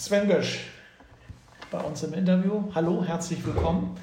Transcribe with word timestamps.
Sven 0.00 0.28
Gösch 0.28 0.60
bei 1.70 1.78
uns 1.78 2.02
im 2.02 2.14
Interview. 2.14 2.64
Hallo, 2.74 3.04
herzlich 3.04 3.44
willkommen. 3.44 3.98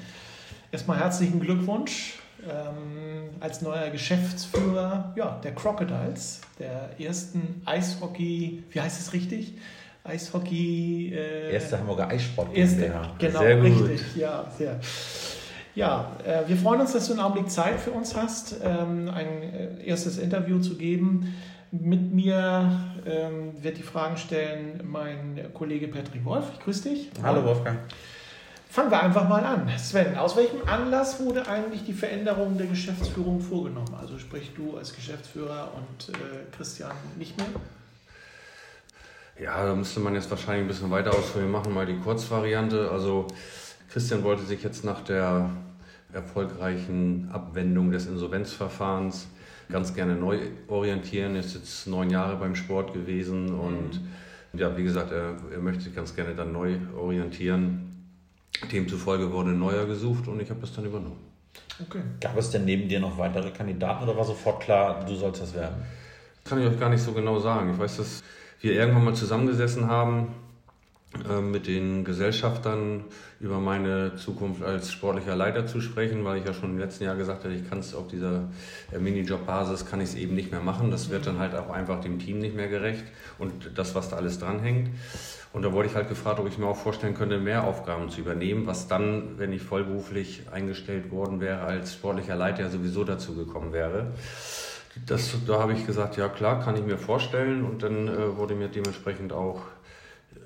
Erstmal 0.70 1.00
herzlichen 1.00 1.40
Glückwunsch 1.40 2.20
ähm, 2.48 3.30
als 3.40 3.62
neuer 3.62 3.90
Geschäftsführer 3.90 5.12
ja, 5.16 5.40
der 5.42 5.56
Crocodiles, 5.56 6.40
der 6.60 6.90
ersten 7.00 7.62
Eishockey, 7.64 8.62
wie 8.70 8.80
heißt 8.80 9.00
es 9.00 9.12
richtig? 9.12 9.54
Eishockey. 10.04 11.12
Äh, 11.12 11.54
erste 11.54 11.80
Hamburger 11.80 12.06
Eissport. 12.06 12.56
Erste, 12.56 12.92
genau, 13.18 13.40
sehr 13.40 13.60
richtig. 13.60 14.00
Ja, 14.14 14.48
sehr. 14.56 14.78
Ja, 15.74 16.12
äh, 16.24 16.48
wir 16.48 16.56
freuen 16.56 16.80
uns, 16.80 16.92
dass 16.92 17.08
du 17.08 17.14
einen 17.14 17.22
Augenblick 17.22 17.50
Zeit 17.50 17.80
für 17.80 17.90
uns 17.90 18.14
hast, 18.14 18.54
ähm, 18.62 19.10
ein 19.12 19.26
äh, 19.26 19.84
erstes 19.84 20.18
Interview 20.18 20.60
zu 20.60 20.76
geben. 20.76 21.34
Mit 21.70 22.14
mir 22.14 22.80
ähm, 23.04 23.62
wird 23.62 23.76
die 23.76 23.82
Fragen 23.82 24.16
stellen 24.16 24.80
mein 24.84 25.50
Kollege 25.52 25.88
Patrick 25.88 26.24
Wolf. 26.24 26.46
Ich 26.54 26.60
grüße 26.60 26.88
dich. 26.88 27.10
Hallo 27.22 27.44
Wolfgang. 27.44 27.80
Fangen 28.70 28.90
wir 28.90 29.02
einfach 29.02 29.28
mal 29.28 29.44
an. 29.44 29.70
Sven, 29.78 30.16
aus 30.16 30.36
welchem 30.36 30.66
Anlass 30.66 31.20
wurde 31.20 31.46
eigentlich 31.46 31.84
die 31.84 31.92
Veränderung 31.92 32.56
der 32.56 32.68
Geschäftsführung 32.68 33.40
vorgenommen? 33.40 33.94
Also 34.00 34.18
sprich 34.18 34.52
du 34.54 34.78
als 34.78 34.94
Geschäftsführer 34.94 35.72
und 35.74 36.14
äh, 36.14 36.56
Christian 36.56 36.92
nicht 37.18 37.36
mehr? 37.36 37.46
Ja, 39.38 39.66
da 39.66 39.74
müsste 39.74 40.00
man 40.00 40.14
jetzt 40.14 40.30
wahrscheinlich 40.30 40.64
ein 40.64 40.68
bisschen 40.68 40.90
weiter 40.90 41.10
ausführen. 41.10 41.44
Wir 41.44 41.52
machen 41.52 41.74
mal 41.74 41.86
die 41.86 41.98
Kurzvariante. 41.98 42.90
Also 42.90 43.26
Christian 43.90 44.22
wollte 44.24 44.44
sich 44.44 44.62
jetzt 44.62 44.84
nach 44.84 45.02
der 45.02 45.50
erfolgreichen 46.14 47.28
Abwendung 47.30 47.90
des 47.90 48.06
Insolvenzverfahrens 48.06 49.28
ganz 49.68 49.94
gerne 49.94 50.14
neu 50.14 50.38
orientieren. 50.68 51.34
Er 51.34 51.40
ist 51.40 51.54
jetzt 51.54 51.86
neun 51.86 52.10
Jahre 52.10 52.36
beim 52.36 52.54
Sport 52.54 52.92
gewesen 52.92 53.54
und 53.54 54.00
mhm. 54.00 54.58
ja, 54.58 54.76
wie 54.76 54.82
gesagt, 54.82 55.12
er, 55.12 55.36
er 55.52 55.58
möchte 55.58 55.82
sich 55.82 55.94
ganz 55.94 56.14
gerne 56.14 56.34
dann 56.34 56.52
neu 56.52 56.76
orientieren. 56.96 57.84
Demzufolge 58.72 59.32
wurde 59.32 59.50
ein 59.50 59.58
neuer 59.58 59.86
gesucht 59.86 60.26
und 60.28 60.40
ich 60.40 60.50
habe 60.50 60.60
das 60.60 60.72
dann 60.72 60.84
übernommen. 60.84 61.18
Okay. 61.80 62.00
Gab 62.20 62.36
es 62.36 62.50
denn 62.50 62.64
neben 62.64 62.88
dir 62.88 63.00
noch 63.00 63.16
weitere 63.18 63.50
Kandidaten 63.50 64.04
oder 64.04 64.16
war 64.16 64.24
sofort 64.24 64.60
klar, 64.60 65.04
du 65.04 65.14
sollst 65.14 65.42
das 65.42 65.54
werden? 65.54 65.76
Kann 66.44 66.60
ich 66.60 66.66
euch 66.66 66.78
gar 66.78 66.88
nicht 66.88 67.02
so 67.02 67.12
genau 67.12 67.38
sagen. 67.38 67.72
Ich 67.72 67.78
weiß, 67.78 67.98
dass 67.98 68.22
wir 68.60 68.72
irgendwann 68.72 69.04
mal 69.04 69.14
zusammengesessen 69.14 69.86
haben 69.86 70.34
mit 71.40 71.66
den 71.66 72.04
Gesellschaftern 72.04 73.04
über 73.40 73.58
meine 73.58 74.16
Zukunft 74.16 74.62
als 74.62 74.92
sportlicher 74.92 75.34
Leiter 75.36 75.66
zu 75.66 75.80
sprechen, 75.80 76.22
weil 76.24 76.38
ich 76.38 76.44
ja 76.44 76.52
schon 76.52 76.70
im 76.70 76.78
letzten 76.78 77.04
Jahr 77.04 77.16
gesagt 77.16 77.44
habe, 77.44 77.54
ich 77.54 77.68
kann 77.68 77.78
es 77.78 77.94
auf 77.94 78.08
dieser 78.08 78.48
äh, 78.92 78.98
Minijob-Basis 78.98 79.86
kann 79.86 80.00
ich 80.00 80.10
es 80.10 80.14
eben 80.16 80.34
nicht 80.34 80.50
mehr 80.50 80.60
machen. 80.60 80.90
Das 80.90 81.08
wird 81.08 81.26
dann 81.26 81.38
halt 81.38 81.54
auch 81.54 81.70
einfach 81.70 82.00
dem 82.00 82.18
Team 82.18 82.40
nicht 82.40 82.54
mehr 82.54 82.68
gerecht 82.68 83.04
und 83.38 83.70
das, 83.74 83.94
was 83.94 84.10
da 84.10 84.16
alles 84.16 84.38
dranhängt. 84.38 84.90
Und 85.54 85.62
da 85.62 85.72
wurde 85.72 85.88
ich 85.88 85.94
halt 85.94 86.10
gefragt, 86.10 86.40
ob 86.40 86.46
ich 86.46 86.58
mir 86.58 86.66
auch 86.66 86.76
vorstellen 86.76 87.14
könnte, 87.14 87.38
mehr 87.38 87.64
Aufgaben 87.64 88.10
zu 88.10 88.20
übernehmen, 88.20 88.66
was 88.66 88.86
dann, 88.86 89.38
wenn 89.38 89.52
ich 89.52 89.62
vollberuflich 89.62 90.42
eingestellt 90.52 91.10
worden 91.10 91.40
wäre, 91.40 91.62
als 91.62 91.94
sportlicher 91.94 92.36
Leiter 92.36 92.68
sowieso 92.68 93.04
dazu 93.04 93.34
gekommen 93.34 93.72
wäre. 93.72 94.12
Das, 95.06 95.34
da 95.46 95.60
habe 95.60 95.72
ich 95.72 95.86
gesagt, 95.86 96.16
ja 96.16 96.28
klar, 96.28 96.60
kann 96.60 96.76
ich 96.76 96.84
mir 96.84 96.98
vorstellen. 96.98 97.64
Und 97.64 97.82
dann 97.82 98.08
äh, 98.08 98.36
wurde 98.36 98.54
mir 98.54 98.68
dementsprechend 98.68 99.32
auch 99.32 99.62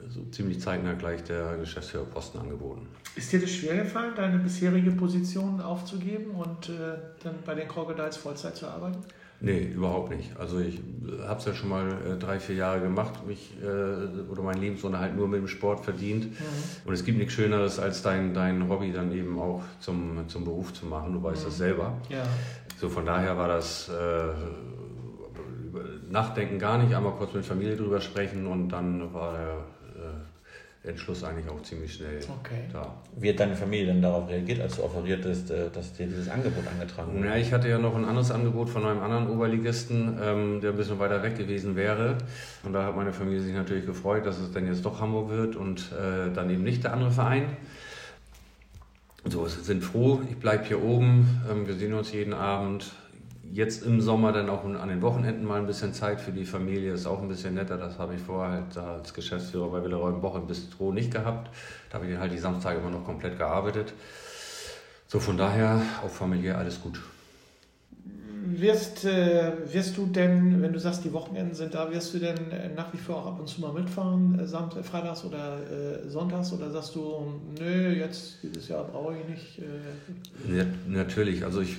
so 0.08 0.24
ziemlich 0.30 0.60
zeitnah 0.60 0.94
gleich 0.94 1.22
der 1.24 1.56
Geschäftsführerposten 1.58 2.40
angeboten. 2.40 2.86
Ist 3.14 3.32
dir 3.32 3.40
das 3.40 3.50
schwer 3.50 3.82
gefallen, 3.82 4.14
deine 4.16 4.38
bisherige 4.38 4.90
Position 4.92 5.60
aufzugeben 5.60 6.30
und 6.32 6.68
äh, 6.68 6.98
dann 7.22 7.34
bei 7.44 7.54
den 7.54 7.68
Crocodiles 7.68 8.16
Vollzeit 8.16 8.56
zu 8.56 8.66
arbeiten? 8.66 8.98
Nee, 9.44 9.64
überhaupt 9.74 10.10
nicht. 10.10 10.36
Also 10.38 10.60
ich 10.60 10.80
habe 11.26 11.40
es 11.40 11.46
ja 11.46 11.52
schon 11.52 11.68
mal 11.68 11.88
äh, 11.90 12.16
drei, 12.16 12.38
vier 12.38 12.54
Jahre 12.54 12.80
gemacht, 12.80 13.26
mich 13.26 13.52
äh, 13.60 14.30
oder 14.30 14.42
mein 14.42 14.60
Lebensunterhalt 14.60 15.16
nur 15.16 15.26
mit 15.26 15.40
dem 15.40 15.48
Sport 15.48 15.84
verdient. 15.84 16.26
Mhm. 16.26 16.38
Und 16.84 16.94
es 16.94 17.04
gibt 17.04 17.18
nichts 17.18 17.34
Schöneres, 17.34 17.80
als 17.80 18.02
dein, 18.02 18.34
dein 18.34 18.68
Hobby 18.68 18.92
dann 18.92 19.12
eben 19.12 19.38
auch 19.40 19.62
zum, 19.80 20.28
zum 20.28 20.44
Beruf 20.44 20.72
zu 20.72 20.86
machen. 20.86 21.12
Du 21.12 21.22
weißt 21.22 21.42
mhm. 21.42 21.46
das 21.46 21.56
selber. 21.56 21.98
Ja. 22.08 22.22
So 22.78 22.88
von 22.88 23.04
daher 23.04 23.36
war 23.36 23.48
das 23.48 23.88
äh, 23.88 23.92
Nachdenken 26.08 26.60
gar 26.60 26.78
nicht, 26.78 26.94
einmal 26.94 27.14
kurz 27.14 27.34
mit 27.34 27.44
Familie 27.44 27.74
drüber 27.74 28.00
sprechen 28.00 28.46
und 28.46 28.68
dann 28.68 29.12
war 29.12 29.32
der 29.32 29.64
Entschluss 30.84 31.22
eigentlich 31.22 31.48
auch 31.48 31.62
ziemlich 31.62 31.94
schnell 31.94 32.18
okay. 32.40 32.64
da. 32.72 32.92
Wie 33.16 33.30
hat 33.30 33.38
deine 33.38 33.54
Familie 33.54 33.86
denn 33.86 34.02
darauf 34.02 34.28
reagiert, 34.28 34.60
als 34.60 34.76
du 34.76 34.82
offeriert 34.82 35.24
hast, 35.24 35.50
äh, 35.50 35.70
dass 35.72 35.92
dir 35.92 36.06
dieses 36.06 36.28
Angebot 36.28 36.64
angetragen 36.66 37.14
wurde? 37.14 37.28
Ja, 37.28 37.36
ich 37.36 37.52
hatte 37.52 37.68
ja 37.68 37.78
noch 37.78 37.94
ein 37.94 38.04
anderes 38.04 38.32
Angebot 38.32 38.68
von 38.68 38.84
einem 38.84 39.00
anderen 39.00 39.30
Oberligisten, 39.30 40.18
ähm, 40.20 40.60
der 40.60 40.70
ein 40.70 40.76
bisschen 40.76 40.98
weiter 40.98 41.22
weg 41.22 41.38
gewesen 41.38 41.76
wäre. 41.76 42.18
Und 42.64 42.72
da 42.72 42.86
hat 42.86 42.96
meine 42.96 43.12
Familie 43.12 43.40
sich 43.40 43.54
natürlich 43.54 43.86
gefreut, 43.86 44.26
dass 44.26 44.38
es 44.40 44.50
dann 44.50 44.66
jetzt 44.66 44.84
doch 44.84 45.00
Hamburg 45.00 45.30
wird 45.30 45.54
und 45.54 45.92
äh, 45.92 46.32
dann 46.34 46.50
eben 46.50 46.64
nicht 46.64 46.82
der 46.82 46.94
andere 46.94 47.12
Verein. 47.12 47.56
So, 49.24 49.42
wir 49.42 49.48
sind 49.50 49.84
froh, 49.84 50.20
ich 50.28 50.36
bleibe 50.36 50.64
hier 50.64 50.82
oben, 50.82 51.42
ähm, 51.48 51.68
wir 51.68 51.74
sehen 51.74 51.94
uns 51.94 52.10
jeden 52.10 52.34
Abend, 52.34 52.92
jetzt 53.52 53.84
im 53.84 54.00
Sommer 54.00 54.32
dann 54.32 54.48
auch 54.48 54.64
an 54.64 54.88
den 54.88 55.02
Wochenenden 55.02 55.44
mal 55.44 55.60
ein 55.60 55.66
bisschen 55.66 55.92
Zeit 55.92 56.20
für 56.20 56.32
die 56.32 56.46
Familie, 56.46 56.94
ist 56.94 57.06
auch 57.06 57.20
ein 57.20 57.28
bisschen 57.28 57.54
netter. 57.54 57.76
Das 57.76 57.98
habe 57.98 58.14
ich 58.14 58.22
vorher 58.22 58.52
halt 58.52 58.76
als 58.78 59.12
Geschäftsführer 59.12 59.68
bei 59.68 59.84
Willeräum 59.84 60.22
Woche 60.22 60.38
im 60.38 60.46
Bistro 60.46 60.92
nicht 60.92 61.12
gehabt. 61.12 61.50
Da 61.90 61.98
habe 61.98 62.10
ich 62.10 62.16
halt 62.18 62.32
die 62.32 62.38
Samstage 62.38 62.78
immer 62.80 62.90
noch 62.90 63.04
komplett 63.04 63.36
gearbeitet. 63.36 63.92
So 65.06 65.20
von 65.20 65.36
daher 65.36 65.82
auch 66.02 66.10
familiär 66.10 66.56
alles 66.56 66.80
gut 66.80 67.00
wirst, 68.60 69.04
äh, 69.04 69.52
wirst 69.72 69.96
du 69.96 70.06
denn, 70.06 70.62
wenn 70.62 70.72
du 70.72 70.78
sagst, 70.78 71.04
die 71.04 71.12
Wochenenden 71.12 71.54
sind 71.54 71.74
da, 71.74 71.90
wirst 71.90 72.14
du 72.14 72.18
denn 72.18 72.50
äh, 72.50 72.68
nach 72.74 72.92
wie 72.92 72.98
vor 72.98 73.16
auch 73.16 73.26
ab 73.26 73.40
und 73.40 73.48
zu 73.48 73.60
mal 73.60 73.72
mitfahren, 73.72 74.38
äh, 74.38 74.46
Samt, 74.46 74.76
äh, 74.76 74.82
Freitags 74.82 75.24
oder 75.24 75.58
äh, 75.58 76.08
Sonntags? 76.08 76.52
Oder 76.52 76.70
sagst 76.70 76.94
du, 76.94 77.40
nö, 77.58 77.92
jetzt 77.92 78.38
dieses 78.42 78.68
Jahr 78.68 78.84
brauche 78.84 79.16
ich 79.16 79.28
nicht? 79.28 79.58
Äh? 79.58 80.58
Ja, 80.58 80.64
natürlich. 80.88 81.44
Also 81.44 81.60
ich 81.60 81.76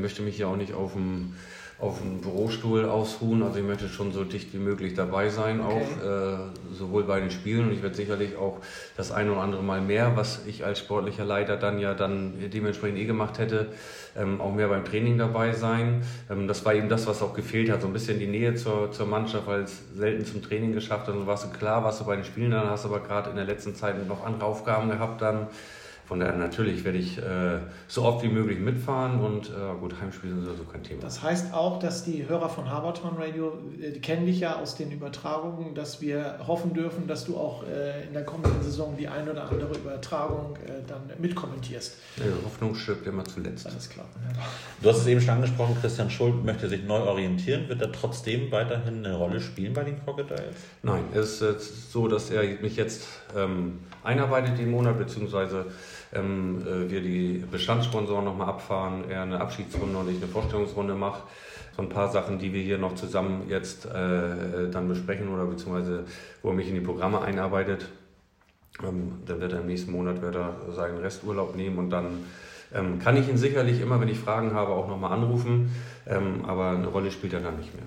möchte 0.00 0.22
mich 0.22 0.38
ja 0.38 0.46
auch 0.46 0.56
nicht 0.56 0.72
auf 0.72 0.94
dem 0.94 1.34
auf 1.78 2.00
dem 2.00 2.22
Bürostuhl 2.22 2.86
ausruhen. 2.86 3.42
Also 3.42 3.58
ich 3.58 3.64
möchte 3.64 3.88
schon 3.88 4.10
so 4.12 4.24
dicht 4.24 4.54
wie 4.54 4.58
möglich 4.58 4.94
dabei 4.94 5.28
sein, 5.28 5.60
okay. 5.60 5.74
auch 5.74 6.04
äh, 6.04 6.38
sowohl 6.74 7.04
bei 7.04 7.20
den 7.20 7.30
Spielen 7.30 7.66
und 7.66 7.72
ich 7.74 7.82
werde 7.82 7.94
sicherlich 7.94 8.36
auch 8.36 8.58
das 8.96 9.12
eine 9.12 9.32
oder 9.32 9.42
andere 9.42 9.62
Mal 9.62 9.82
mehr, 9.82 10.16
was 10.16 10.46
ich 10.46 10.64
als 10.64 10.78
sportlicher 10.78 11.26
Leiter 11.26 11.56
dann 11.56 11.78
ja 11.78 11.92
dann 11.92 12.32
dementsprechend 12.50 12.98
eh 12.98 13.04
gemacht 13.04 13.38
hätte, 13.38 13.68
ähm, 14.16 14.40
auch 14.40 14.54
mehr 14.54 14.68
beim 14.68 14.86
Training 14.86 15.18
dabei 15.18 15.52
sein. 15.52 16.02
Ähm, 16.30 16.48
das 16.48 16.64
war 16.64 16.74
eben 16.74 16.88
das, 16.88 17.06
was 17.06 17.20
auch 17.20 17.34
gefehlt 17.34 17.70
hat, 17.70 17.82
so 17.82 17.88
ein 17.88 17.92
bisschen 17.92 18.18
die 18.18 18.26
Nähe 18.26 18.54
zur, 18.54 18.90
zur 18.90 19.06
Mannschaft, 19.06 19.46
weil 19.46 19.62
es 19.62 19.82
selten 19.94 20.24
zum 20.24 20.42
Training 20.42 20.72
geschafft 20.72 21.08
hat. 21.08 21.14
Und 21.14 21.26
warst 21.26 21.44
du 21.44 21.50
klar, 21.50 21.84
warst 21.84 22.00
du 22.00 22.04
bei 22.06 22.16
den 22.16 22.24
Spielen, 22.24 22.52
dann 22.52 22.70
hast 22.70 22.86
aber 22.86 23.00
gerade 23.00 23.28
in 23.28 23.36
der 23.36 23.44
letzten 23.44 23.74
Zeit 23.74 24.06
noch 24.08 24.24
andere 24.24 24.46
Aufgaben 24.46 24.88
gehabt 24.88 25.20
dann. 25.20 25.48
Von 26.06 26.20
daher 26.20 26.36
natürlich 26.36 26.84
werde 26.84 26.98
ich 26.98 27.18
äh, 27.18 27.58
so 27.88 28.04
oft 28.04 28.22
wie 28.22 28.28
möglich 28.28 28.60
mitfahren 28.60 29.18
und 29.18 29.48
äh, 29.48 29.52
gut, 29.80 30.00
Heimspiele 30.00 30.34
sind 30.34 30.44
sowieso 30.44 30.62
kein 30.64 30.84
Thema. 30.84 31.00
Das 31.00 31.20
heißt 31.20 31.52
auch, 31.52 31.80
dass 31.80 32.04
die 32.04 32.28
Hörer 32.28 32.48
von 32.48 32.70
Habertown 32.70 33.16
Radio 33.16 33.58
äh, 33.80 33.90
die 33.90 34.00
kennen 34.00 34.24
dich 34.24 34.38
ja 34.38 34.56
aus 34.56 34.76
den 34.76 34.92
Übertragungen, 34.92 35.74
dass 35.74 36.00
wir 36.00 36.38
hoffen 36.46 36.74
dürfen, 36.74 37.08
dass 37.08 37.24
du 37.24 37.36
auch 37.36 37.64
äh, 37.64 38.06
in 38.06 38.12
der 38.12 38.24
kommenden 38.24 38.62
Saison 38.62 38.96
die 38.96 39.08
ein 39.08 39.28
oder 39.28 39.50
andere 39.50 39.74
Übertragung 39.74 40.56
äh, 40.64 40.82
dann 40.86 41.10
mitkommentierst. 41.18 41.96
Ja, 42.18 42.24
Hoffnung 42.44 42.76
stirbt 42.76 43.04
immer 43.06 43.24
zuletzt. 43.24 43.66
Alles 43.66 43.88
klar. 43.88 44.06
Du 44.80 44.88
hast 44.88 44.98
es 44.98 45.06
eben 45.08 45.20
schon 45.20 45.30
angesprochen, 45.30 45.76
Christian 45.80 46.08
Schuld 46.08 46.44
möchte 46.44 46.68
sich 46.68 46.84
neu 46.84 47.00
orientieren. 47.00 47.68
Wird 47.68 47.82
er 47.82 47.90
trotzdem 47.90 48.52
weiterhin 48.52 49.04
eine 49.04 49.16
Rolle 49.16 49.40
spielen 49.40 49.72
bei 49.72 49.82
den 49.82 50.02
Crocodiles? 50.04 50.54
Nein, 50.84 51.02
es 51.14 51.40
ist 51.42 51.90
so, 51.90 52.06
dass 52.06 52.30
er 52.30 52.44
mich 52.60 52.76
jetzt 52.76 53.08
ähm, 53.36 53.80
einarbeitet 54.04 54.58
im 54.60 54.70
Monat, 54.70 54.98
beziehungsweise 54.98 55.66
ähm, 56.12 56.62
äh, 56.66 56.90
wir 56.90 57.00
die 57.00 57.44
Bestandssponsoren 57.50 58.24
nochmal 58.24 58.48
abfahren, 58.48 59.04
er 59.08 59.22
eine 59.22 59.40
Abschiedsrunde 59.40 59.98
und 59.98 60.10
ich 60.10 60.16
eine 60.16 60.26
Vorstellungsrunde 60.26 60.94
mache. 60.94 61.22
So 61.76 61.82
ein 61.82 61.88
paar 61.88 62.10
Sachen, 62.10 62.38
die 62.38 62.52
wir 62.52 62.62
hier 62.62 62.78
noch 62.78 62.94
zusammen 62.94 63.48
jetzt 63.48 63.84
äh, 63.86 64.70
dann 64.70 64.88
besprechen 64.88 65.28
oder 65.28 65.44
beziehungsweise 65.44 66.04
wo 66.42 66.50
er 66.50 66.54
mich 66.54 66.68
in 66.68 66.74
die 66.74 66.80
Programme 66.80 67.20
einarbeitet. 67.20 67.86
Ähm, 68.82 69.12
dann 69.26 69.40
wird 69.40 69.52
er 69.52 69.60
im 69.60 69.66
nächsten 69.66 69.92
Monat 69.92 70.22
wird 70.22 70.36
er 70.36 70.56
seinen 70.74 70.98
Resturlaub 70.98 71.54
nehmen 71.54 71.78
und 71.78 71.90
dann 71.90 72.24
ähm, 72.74 72.98
kann 72.98 73.16
ich 73.16 73.28
ihn 73.28 73.36
sicherlich 73.36 73.80
immer, 73.80 74.00
wenn 74.00 74.08
ich 74.08 74.18
Fragen 74.18 74.54
habe, 74.54 74.72
auch 74.72 74.88
nochmal 74.88 75.12
anrufen. 75.12 75.70
Ähm, 76.06 76.44
aber 76.46 76.70
eine 76.70 76.86
Rolle 76.86 77.10
spielt 77.10 77.32
er 77.32 77.40
dann 77.40 77.58
nicht 77.58 77.74
mehr. 77.74 77.84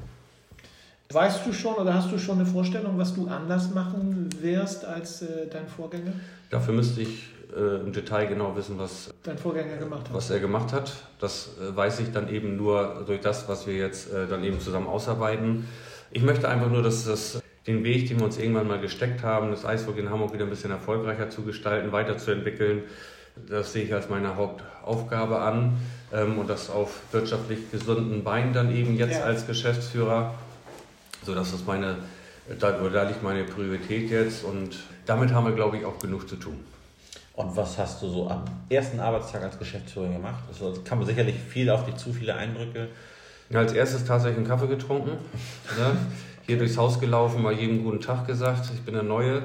Weißt 1.11 1.45
du 1.45 1.53
schon 1.53 1.73
oder 1.73 1.95
hast 1.95 2.11
du 2.11 2.19
schon 2.19 2.35
eine 2.35 2.45
Vorstellung, 2.45 2.99
was 2.99 3.15
du 3.15 3.27
anders 3.27 3.73
machen 3.73 4.29
wirst 4.41 4.85
als 4.85 5.23
äh, 5.23 5.47
dein 5.51 5.67
Vorgänger? 5.67 6.11
Dafür 6.51 6.75
müsste 6.75 7.01
ich 7.01 7.29
äh, 7.55 7.81
im 7.81 7.91
Detail 7.93 8.27
genau 8.27 8.55
wissen, 8.55 8.77
was, 8.77 9.13
Dein 9.23 9.37
Vorgänger 9.37 9.77
gemacht 9.77 10.07
hat. 10.07 10.13
was 10.13 10.29
er 10.29 10.39
gemacht 10.39 10.73
hat. 10.73 10.91
Das 11.19 11.57
äh, 11.59 11.75
weiß 11.75 11.99
ich 12.01 12.11
dann 12.11 12.29
eben 12.29 12.55
nur 12.55 13.03
durch 13.05 13.21
das, 13.21 13.47
was 13.47 13.67
wir 13.67 13.75
jetzt 13.75 14.11
äh, 14.11 14.27
dann 14.27 14.43
eben 14.43 14.59
zusammen 14.59 14.87
ausarbeiten. 14.87 15.67
Ich 16.11 16.23
möchte 16.23 16.49
einfach 16.49 16.69
nur, 16.69 16.81
dass 16.81 17.05
das 17.05 17.41
den 17.67 17.83
Weg, 17.83 18.07
den 18.07 18.19
wir 18.19 18.25
uns 18.25 18.37
irgendwann 18.37 18.67
mal 18.67 18.79
gesteckt 18.79 19.23
haben, 19.23 19.51
das 19.51 19.65
Eishockey 19.65 19.99
in 19.99 20.09
Hamburg 20.09 20.33
wieder 20.33 20.45
ein 20.45 20.49
bisschen 20.49 20.71
erfolgreicher 20.71 21.29
zu 21.29 21.43
gestalten, 21.43 21.91
weiterzuentwickeln, 21.91 22.83
das 23.47 23.73
sehe 23.73 23.83
ich 23.83 23.93
als 23.93 24.09
meine 24.09 24.35
Hauptaufgabe 24.35 25.39
an 25.39 25.77
ähm, 26.11 26.39
und 26.39 26.49
das 26.49 26.69
auf 26.69 27.01
wirtschaftlich 27.11 27.71
gesunden 27.71 28.23
Beinen 28.23 28.53
dann 28.53 28.75
eben 28.75 28.95
jetzt 28.97 29.19
ja. 29.19 29.23
als 29.23 29.45
Geschäftsführer, 29.45 30.33
so 31.23 31.35
dass 31.35 31.53
es 31.53 31.65
meine 31.65 31.97
Da, 32.59 32.71
da 32.71 33.03
liegt 33.03 33.21
meine 33.21 33.43
Priorität 33.43 34.09
jetzt 34.09 34.43
und 34.43 34.79
damit 35.05 35.33
haben 35.33 35.45
wir, 35.45 35.53
glaube 35.53 35.77
ich, 35.77 35.85
auch 35.85 35.99
genug 35.99 36.27
zu 36.27 36.35
tun. 36.35 36.59
Und 37.39 37.55
was 37.55 37.77
hast 37.77 38.01
du 38.01 38.09
so 38.09 38.27
am 38.29 38.43
ersten 38.69 38.99
Arbeitstag 38.99 39.41
als 39.43 39.57
Geschäftsführer 39.57 40.09
gemacht? 40.09 40.43
Also 40.49 40.73
kann 40.83 40.97
man 40.97 41.07
sicherlich 41.07 41.35
viel 41.37 41.69
auf 41.69 41.85
dich 41.85 41.95
zu, 41.95 42.11
viele 42.11 42.35
Eindrücke. 42.35 42.89
Als 43.53 43.71
erstes 43.71 44.03
tatsächlich 44.03 44.39
einen 44.39 44.47
Kaffee 44.47 44.67
getrunken. 44.67 45.11
Ne? 45.11 45.97
Hier 46.45 46.57
durchs 46.57 46.75
Haus 46.75 46.99
gelaufen, 46.99 47.41
mal 47.41 47.53
jedem 47.53 47.85
guten 47.85 48.01
Tag 48.01 48.27
gesagt, 48.27 48.69
ich 48.73 48.81
bin 48.81 48.93
der 48.93 49.03
Neue. 49.03 49.43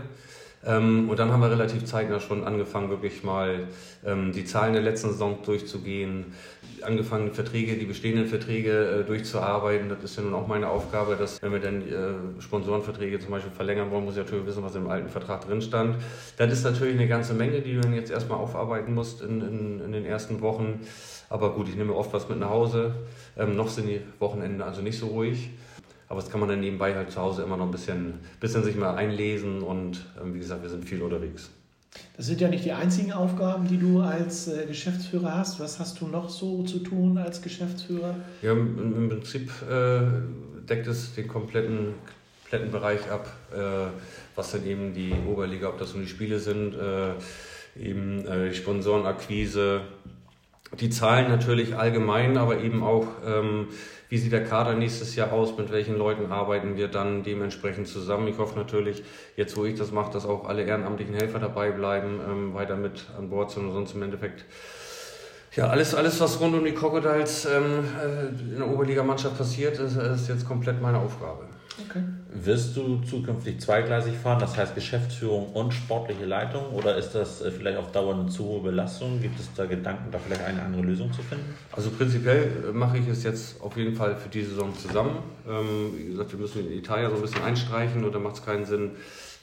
Ähm, 0.67 1.08
und 1.08 1.20
dann 1.20 1.31
haben 1.31 1.41
wir 1.41 1.52
relativ 1.52 1.85
zeitnah 1.85 2.19
schon 2.19 2.43
angefangen, 2.43 2.91
wirklich 2.91 3.23
mal 3.23 3.69
ähm, 4.05 4.32
die 4.32 4.44
Zahlen 4.44 4.73
der 4.73 4.82
letzten 4.82 5.12
Saison 5.12 5.38
durchzugehen, 5.44 6.35
angefangen, 6.84 7.32
Verträge, 7.32 7.76
die 7.76 7.84
bestehenden 7.84 8.26
Verträge 8.26 9.00
äh, 9.00 9.04
durchzuarbeiten. 9.04 9.88
Das 9.88 10.02
ist 10.02 10.16
ja 10.16 10.22
nun 10.22 10.34
auch 10.34 10.46
meine 10.46 10.69
Aufgabe, 10.69 11.16
dass 11.16 11.42
wenn 11.42 11.52
wir 11.52 11.60
dann 11.60 11.82
äh, 11.82 12.40
Sponsorenverträge 12.40 13.19
zum 13.19 13.31
Beispiel 13.31 13.52
verlängern 13.52 13.90
wollen, 13.90 14.04
muss 14.04 14.14
ich 14.14 14.22
natürlich 14.22 14.46
wissen, 14.46 14.62
was 14.62 14.75
im 14.75 14.88
alten 14.88 15.08
Vertrag 15.08 15.46
drin 15.46 15.62
stand. 15.62 15.96
Das 16.36 16.52
ist 16.52 16.64
natürlich 16.64 16.94
eine 16.94 17.08
ganze 17.08 17.34
Menge, 17.34 17.60
die 17.60 17.75
du 17.75 17.81
dann 17.81 17.94
jetzt 17.94 18.10
erstmal 18.10 18.38
aufarbeiten 18.38 18.94
musst 18.94 19.22
in, 19.22 19.40
in, 19.40 19.81
in 19.81 19.92
den 19.92 20.04
ersten 20.04 20.40
Wochen. 20.40 20.81
Aber 21.28 21.54
gut, 21.54 21.69
ich 21.69 21.76
nehme 21.76 21.94
oft 21.94 22.12
was 22.12 22.28
mit 22.28 22.38
nach 22.38 22.50
Hause. 22.50 22.94
Ähm, 23.36 23.56
noch 23.56 23.69
sind 23.69 23.88
die 23.88 24.00
Wochenenden 24.19 24.62
also 24.62 24.82
nicht 24.82 24.98
so 24.98 25.06
ruhig. 25.06 25.50
Aber 26.08 26.20
das 26.20 26.31
kann 26.31 26.40
man 26.40 26.48
dann 26.48 26.60
nebenbei 26.60 26.94
halt 26.94 27.10
zu 27.10 27.20
Hause 27.20 27.42
immer 27.42 27.56
noch 27.56 27.64
ein 27.64 27.70
bisschen, 27.70 28.20
bisschen 28.38 28.62
sich 28.62 28.76
mal 28.76 28.94
einlesen 28.94 29.62
und 29.62 30.06
ähm, 30.22 30.34
wie 30.34 30.38
gesagt, 30.38 30.62
wir 30.62 30.70
sind 30.70 30.84
viel 30.84 31.02
unterwegs. 31.02 31.50
Das 32.17 32.26
sind 32.26 32.41
ja 32.41 32.49
nicht 32.49 32.64
die 32.64 32.73
einzigen 32.73 33.12
Aufgaben, 33.12 33.67
die 33.67 33.79
du 33.79 34.00
als 34.00 34.49
äh, 34.49 34.67
Geschäftsführer 34.67 35.37
hast. 35.37 35.58
Was 35.61 35.81
hast 35.81 36.00
du 36.00 36.06
noch 36.06 36.29
so 36.29 36.62
zu 36.62 36.79
tun 36.79 37.19
als 37.19 37.43
Geschäftsführer? 37.43 38.17
Ja, 38.43 38.52
im, 38.52 38.96
im 38.96 39.08
Prinzip 39.08 39.50
äh, 39.69 40.00
deckt 40.69 40.87
es 40.87 41.14
den 41.14 41.26
kompletten, 41.26 41.94
kompletten 42.43 42.70
Bereich 42.70 43.11
ab, 43.11 43.32
äh, 43.52 43.91
was 44.37 44.52
dann 44.52 44.67
eben 44.67 44.94
die 44.94 45.12
Oberliga, 45.29 45.69
ob 45.69 45.79
das 45.79 45.94
nun 45.94 46.05
die 46.05 46.08
Spiele 46.08 46.38
sind, 46.38 46.75
äh, 46.75 47.14
eben 47.81 48.25
äh, 48.26 48.50
die 48.50 48.55
Sponsorenakquise, 48.55 49.82
die 50.81 50.91
Zahlen 50.91 51.29
natürlich 51.29 51.76
allgemein, 51.76 52.37
aber 52.37 52.61
eben 52.61 52.82
auch, 52.82 53.06
ähm, 53.26 53.69
wie 54.14 54.19
sieht 54.19 54.31
der 54.31 54.44
Kader 54.44 54.75
nächstes 54.75 55.16
Jahr 55.16 55.32
aus, 55.32 55.58
mit 55.58 55.72
welchen 55.72 55.99
Leuten 55.99 56.31
arbeiten 56.31 56.76
wir 56.76 56.87
dann 56.87 57.25
dementsprechend 57.25 57.88
zusammen. 57.88 58.28
Ich 58.28 58.38
hoffe 58.38 58.56
natürlich, 58.56 59.02
jetzt 59.34 59.56
wo 59.56 59.64
ich 59.64 59.75
das 59.75 59.90
mache, 59.90 60.12
dass 60.12 60.25
auch 60.25 60.44
alle 60.44 60.62
ehrenamtlichen 60.62 61.16
Helfer 61.16 61.40
dabei 61.40 61.72
bleiben, 61.72 62.20
ähm, 62.25 62.55
weiter 62.55 62.76
mit 62.76 63.06
an 63.19 63.28
Bord 63.28 63.50
sind 63.50 63.64
und 63.66 63.72
sonst 63.72 63.93
im 63.96 64.02
Endeffekt 64.05 64.44
ja, 65.56 65.66
alles, 65.66 65.96
alles, 65.96 66.20
was 66.20 66.38
rund 66.38 66.55
um 66.55 66.64
die 66.64 66.75
Crocodiles 66.75 67.46
ähm, 67.46 67.84
äh, 68.00 68.52
in 68.52 68.58
der 68.58 68.69
Oberligamannschaft 68.69 69.37
passiert, 69.37 69.81
ist, 69.81 69.96
ist 69.96 70.28
jetzt 70.28 70.46
komplett 70.46 70.81
meine 70.81 70.99
Aufgabe. 70.99 71.49
Okay. 71.76 72.02
Wirst 72.32 72.76
du 72.76 72.98
zukünftig 72.98 73.60
zweigleisig 73.60 74.14
fahren, 74.14 74.38
das 74.38 74.56
heißt 74.56 74.74
Geschäftsführung 74.74 75.52
und 75.52 75.74
sportliche 75.74 76.24
Leitung, 76.24 76.66
oder 76.72 76.96
ist 76.96 77.12
das 77.12 77.42
äh, 77.42 77.50
vielleicht 77.50 77.78
auf 77.78 77.90
Dauer 77.90 78.14
eine 78.14 78.28
zu 78.28 78.44
hohe 78.44 78.62
Belastung? 78.62 79.20
Gibt 79.20 79.40
es 79.40 79.52
da 79.54 79.64
Gedanken, 79.66 80.12
da 80.12 80.18
vielleicht 80.18 80.42
eine 80.42 80.62
andere 80.62 80.82
Lösung 80.82 81.12
zu 81.12 81.22
finden? 81.22 81.54
Also 81.72 81.90
prinzipiell 81.90 82.68
äh, 82.68 82.72
mache 82.72 82.98
ich 82.98 83.08
es 83.08 83.24
jetzt 83.24 83.60
auf 83.60 83.76
jeden 83.76 83.96
Fall 83.96 84.14
für 84.14 84.28
diese 84.28 84.50
Saison 84.50 84.76
zusammen. 84.76 85.18
Ähm, 85.48 85.94
wie 85.96 86.04
gesagt, 86.12 86.32
wir 86.32 86.38
müssen 86.38 86.66
in 86.66 86.78
Italien 86.78 87.10
so 87.10 87.16
ein 87.16 87.22
bisschen 87.22 87.42
einstreichen 87.42 88.04
und 88.04 88.14
da 88.14 88.20
macht 88.20 88.36
es 88.36 88.44
keinen 88.44 88.64
Sinn, 88.64 88.92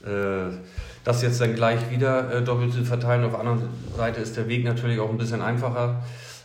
äh, 0.05 0.55
das 1.03 1.21
jetzt 1.23 1.41
dann 1.41 1.53
gleich 1.53 1.91
wieder 1.91 2.41
doppelt 2.41 2.71
zu 2.71 2.85
verteilen. 2.85 3.25
Auf 3.25 3.31
der 3.31 3.41
anderen 3.41 3.69
Seite 3.97 4.21
ist 4.21 4.37
der 4.37 4.47
Weg 4.47 4.63
natürlich 4.63 4.99
auch 4.99 5.09
ein 5.09 5.17
bisschen 5.17 5.41
einfacher 5.41 6.01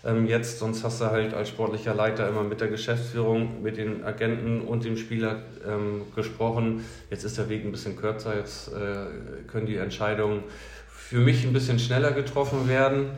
ähm, 0.07 0.27
jetzt. 0.27 0.59
Sonst 0.59 0.85
hast 0.85 1.01
du 1.01 1.07
halt 1.07 1.35
als 1.35 1.49
sportlicher 1.49 1.95
Leiter 1.95 2.29
immer 2.29 2.43
mit 2.43 2.61
der 2.61 2.69
Geschäftsführung, 2.69 3.63
mit 3.63 3.77
den 3.77 4.05
Agenten 4.05 4.63
und 4.63 4.85
dem 4.85 4.97
Spieler 4.97 5.43
ähm, 5.67 6.03
gesprochen. 6.15 6.85
Jetzt 7.11 7.25
ist 7.25 7.39
der 7.39 7.49
Weg 7.49 7.65
ein 7.65 7.73
bisschen 7.73 7.97
kürzer, 7.97 8.37
jetzt 8.37 8.69
äh, 8.69 9.47
können 9.47 9.67
die 9.67 9.77
Entscheidungen 9.77 10.45
für 10.89 11.19
mich 11.19 11.45
ein 11.45 11.53
bisschen 11.53 11.79
schneller 11.79 12.13
getroffen 12.13 12.69
werden. 12.69 13.11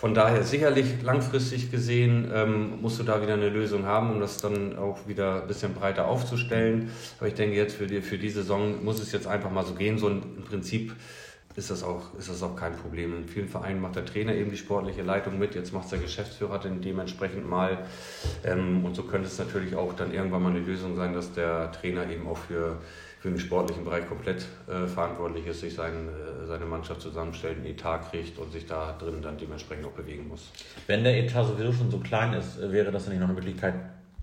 Von 0.00 0.14
daher 0.14 0.42
sicherlich 0.44 1.02
langfristig 1.02 1.70
gesehen 1.70 2.30
ähm, 2.34 2.80
musst 2.80 2.98
du 2.98 3.02
da 3.02 3.20
wieder 3.20 3.34
eine 3.34 3.50
Lösung 3.50 3.84
haben, 3.84 4.10
um 4.10 4.20
das 4.20 4.38
dann 4.38 4.78
auch 4.78 5.06
wieder 5.06 5.42
ein 5.42 5.46
bisschen 5.46 5.74
breiter 5.74 6.08
aufzustellen. 6.08 6.90
Aber 7.18 7.28
ich 7.28 7.34
denke 7.34 7.54
jetzt 7.54 7.76
für 7.76 7.86
die, 7.86 8.00
für 8.00 8.16
die 8.16 8.30
Saison 8.30 8.82
muss 8.82 8.98
es 8.98 9.12
jetzt 9.12 9.26
einfach 9.26 9.50
mal 9.50 9.66
so 9.66 9.74
gehen. 9.74 9.98
So 9.98 10.08
im 10.08 10.42
Prinzip 10.48 10.92
ist 11.60 11.70
das, 11.70 11.84
auch, 11.84 12.14
ist 12.18 12.30
das 12.30 12.42
auch 12.42 12.56
kein 12.56 12.74
Problem. 12.74 13.14
In 13.14 13.28
vielen 13.28 13.46
Vereinen 13.46 13.80
macht 13.80 13.94
der 13.94 14.06
Trainer 14.06 14.34
eben 14.34 14.50
die 14.50 14.56
sportliche 14.56 15.02
Leitung 15.02 15.38
mit, 15.38 15.54
jetzt 15.54 15.72
macht 15.72 15.84
es 15.84 15.90
der 15.90 15.98
Geschäftsführer 15.98 16.58
dann 16.58 16.80
dementsprechend 16.80 17.48
mal. 17.48 17.78
Ähm, 18.44 18.84
und 18.84 18.96
so 18.96 19.02
könnte 19.02 19.28
es 19.28 19.38
natürlich 19.38 19.76
auch 19.76 19.92
dann 19.92 20.12
irgendwann 20.12 20.42
mal 20.42 20.50
eine 20.50 20.60
Lösung 20.60 20.96
sein, 20.96 21.12
dass 21.12 21.32
der 21.32 21.70
Trainer 21.70 22.08
eben 22.10 22.26
auch 22.26 22.38
für, 22.38 22.78
für 23.20 23.28
den 23.28 23.38
sportlichen 23.38 23.84
Bereich 23.84 24.08
komplett 24.08 24.46
äh, 24.68 24.86
verantwortlich 24.86 25.46
ist, 25.46 25.60
sich 25.60 25.74
sein, 25.74 26.08
äh, 26.08 26.46
seine 26.46 26.64
Mannschaft 26.64 27.02
zusammenstellt, 27.02 27.58
einen 27.58 27.66
Etat 27.66 28.10
kriegt 28.10 28.38
und 28.38 28.50
sich 28.50 28.64
da 28.66 28.96
drin 28.98 29.20
dann 29.20 29.36
dementsprechend 29.36 29.84
auch 29.84 29.92
bewegen 29.92 30.28
muss. 30.28 30.50
Wenn 30.86 31.04
der 31.04 31.18
Etat 31.18 31.44
sowieso 31.44 31.72
schon 31.72 31.90
so 31.90 31.98
klein 31.98 32.32
ist, 32.32 32.58
wäre 32.72 32.90
das 32.90 33.04
dann 33.04 33.12
nicht 33.12 33.20
noch 33.20 33.28
eine 33.28 33.36
Möglichkeit, 33.36 33.74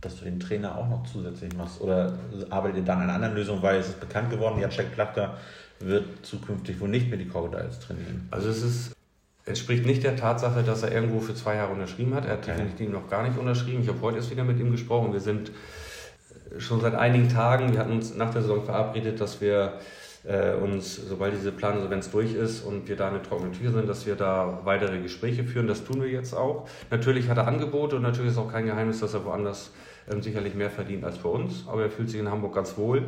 dass 0.01 0.19
du 0.19 0.25
den 0.25 0.39
Trainer 0.39 0.77
auch 0.77 0.87
noch 0.87 1.05
zusätzlich 1.05 1.55
machst? 1.55 1.81
Oder 1.81 2.13
arbeitet 2.49 2.77
ihr 2.77 2.83
dann 2.83 2.97
an 2.97 3.03
einer 3.05 3.13
anderen 3.13 3.35
Lösung, 3.35 3.61
weil 3.61 3.79
es 3.79 3.89
ist 3.89 3.99
bekannt 3.99 4.29
geworden, 4.29 4.59
Jacek 4.59 4.93
Plachter 4.93 5.37
wird 5.79 6.25
zukünftig 6.25 6.79
wohl 6.79 6.89
nicht 6.89 7.09
mehr 7.09 7.17
die 7.17 7.27
Crocodiles 7.27 7.79
trainieren. 7.79 8.27
Also 8.31 8.49
es 8.49 8.63
ist 8.63 8.97
entspricht 9.45 9.85
nicht 9.85 10.03
der 10.03 10.15
Tatsache, 10.15 10.61
dass 10.63 10.83
er 10.83 10.91
irgendwo 10.91 11.19
für 11.19 11.33
zwei 11.33 11.55
Jahre 11.55 11.71
unterschrieben 11.71 12.13
hat. 12.13 12.25
Er 12.25 12.33
hat 12.33 12.39
okay. 12.39 12.51
definitiv 12.51 12.89
noch 12.89 13.09
gar 13.09 13.23
nicht 13.23 13.37
unterschrieben. 13.37 13.81
Ich 13.81 13.87
habe 13.87 14.01
heute 14.01 14.17
erst 14.17 14.29
wieder 14.29 14.43
mit 14.43 14.59
ihm 14.59 14.71
gesprochen. 14.71 15.13
Wir 15.13 15.21
sind 15.21 15.49
äh, 15.49 16.59
schon 16.59 16.81
seit 16.81 16.95
einigen 16.95 17.29
Tagen, 17.29 17.71
wir 17.71 17.79
hatten 17.79 17.93
uns 17.93 18.13
nach 18.15 18.31
der 18.31 18.41
Saison 18.41 18.63
verabredet, 18.63 19.21
dass 19.21 19.39
wir 19.39 19.79
äh, 20.25 20.53
uns, 20.53 20.95
sobald 20.95 21.33
diese 21.33 21.53
Planinsolvenz 21.53 22.11
durch 22.11 22.33
ist 22.33 22.61
und 22.61 22.89
wir 22.89 22.97
da 22.97 23.07
eine 23.07 23.21
trockene 23.21 23.51
Tür 23.53 23.71
sind, 23.71 23.87
dass 23.87 24.05
wir 24.05 24.15
da 24.15 24.59
weitere 24.65 24.99
Gespräche 24.99 25.45
führen. 25.45 25.67
Das 25.67 25.85
tun 25.85 26.01
wir 26.01 26.09
jetzt 26.09 26.33
auch. 26.33 26.67
Natürlich 26.91 27.29
hat 27.29 27.37
er 27.37 27.47
Angebote 27.47 27.95
und 27.95 28.01
natürlich 28.01 28.31
ist 28.31 28.37
auch 28.37 28.51
kein 28.51 28.65
Geheimnis, 28.65 28.99
dass 28.99 29.13
er 29.13 29.23
woanders 29.23 29.67
äh, 29.67 29.86
sicherlich 30.21 30.55
mehr 30.55 30.69
verdient 30.69 31.03
als 31.03 31.17
bei 31.17 31.29
uns. 31.29 31.65
Aber 31.67 31.83
er 31.83 31.89
fühlt 31.89 32.09
sich 32.09 32.19
in 32.19 32.29
Hamburg 32.29 32.55
ganz 32.55 32.77
wohl. 32.77 33.05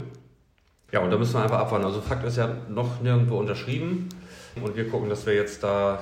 Ja, 0.92 1.02
und 1.02 1.12
da 1.12 1.18
müssen 1.18 1.34
wir 1.36 1.44
einfach 1.44 1.60
abwarten. 1.60 1.86
Also 1.86 2.02
Fakt 2.02 2.26
ist 2.26 2.38
ja 2.38 2.50
noch 2.68 3.02
nirgendwo 3.02 3.38
unterschrieben 3.38 4.10
und 4.62 4.76
wir 4.76 4.90
gucken, 4.90 5.10
dass 5.10 5.26
wir 5.26 5.36
jetzt 5.36 5.64
da 5.64 6.00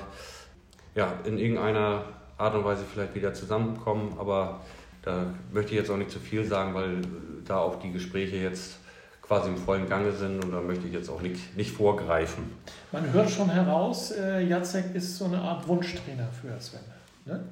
ja, 0.95 1.13
in 1.25 1.37
irgendeiner 1.37 2.03
Art 2.37 2.55
und 2.55 2.63
Weise 2.63 2.83
vielleicht 2.91 3.13
wieder 3.15 3.33
zusammenkommen, 3.33 4.15
aber 4.17 4.61
da 5.03 5.25
möchte 5.51 5.71
ich 5.71 5.77
jetzt 5.77 5.89
auch 5.89 5.97
nicht 5.97 6.11
zu 6.11 6.19
viel 6.19 6.43
sagen, 6.43 6.73
weil 6.73 7.01
da 7.45 7.57
auch 7.57 7.79
die 7.79 7.91
Gespräche 7.91 8.37
jetzt 8.37 8.77
quasi 9.21 9.49
im 9.49 9.57
vollen 9.57 9.89
Gange 9.89 10.11
sind 10.11 10.43
und 10.43 10.51
da 10.51 10.61
möchte 10.61 10.87
ich 10.87 10.93
jetzt 10.93 11.09
auch 11.09 11.21
nicht, 11.21 11.55
nicht 11.57 11.71
vorgreifen. 11.71 12.45
Man 12.91 13.11
hört 13.11 13.29
schon 13.29 13.49
heraus, 13.49 14.11
äh, 14.11 14.41
Jacek 14.41 14.95
ist 14.95 15.17
so 15.17 15.25
eine 15.25 15.39
Art 15.39 15.67
Wunschtrainer 15.67 16.27
für 16.29 16.59
Sven. 16.59 16.79
Ne? 17.25 17.43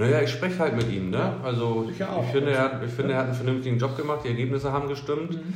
Naja, 0.00 0.22
ich 0.22 0.30
spreche 0.30 0.58
halt 0.58 0.76
mit 0.76 0.90
ihm. 0.90 1.10
Ne? 1.10 1.34
Also 1.42 1.90
ich, 1.90 2.00
ich, 2.00 2.32
finde, 2.32 2.52
er, 2.52 2.80
ich 2.82 2.90
finde, 2.90 3.12
er 3.12 3.18
hat 3.18 3.26
einen 3.26 3.34
vernünftigen 3.34 3.78
Job 3.78 3.98
gemacht, 3.98 4.20
die 4.24 4.28
Ergebnisse 4.28 4.72
haben 4.72 4.88
gestimmt. 4.88 5.32
Mhm. 5.32 5.52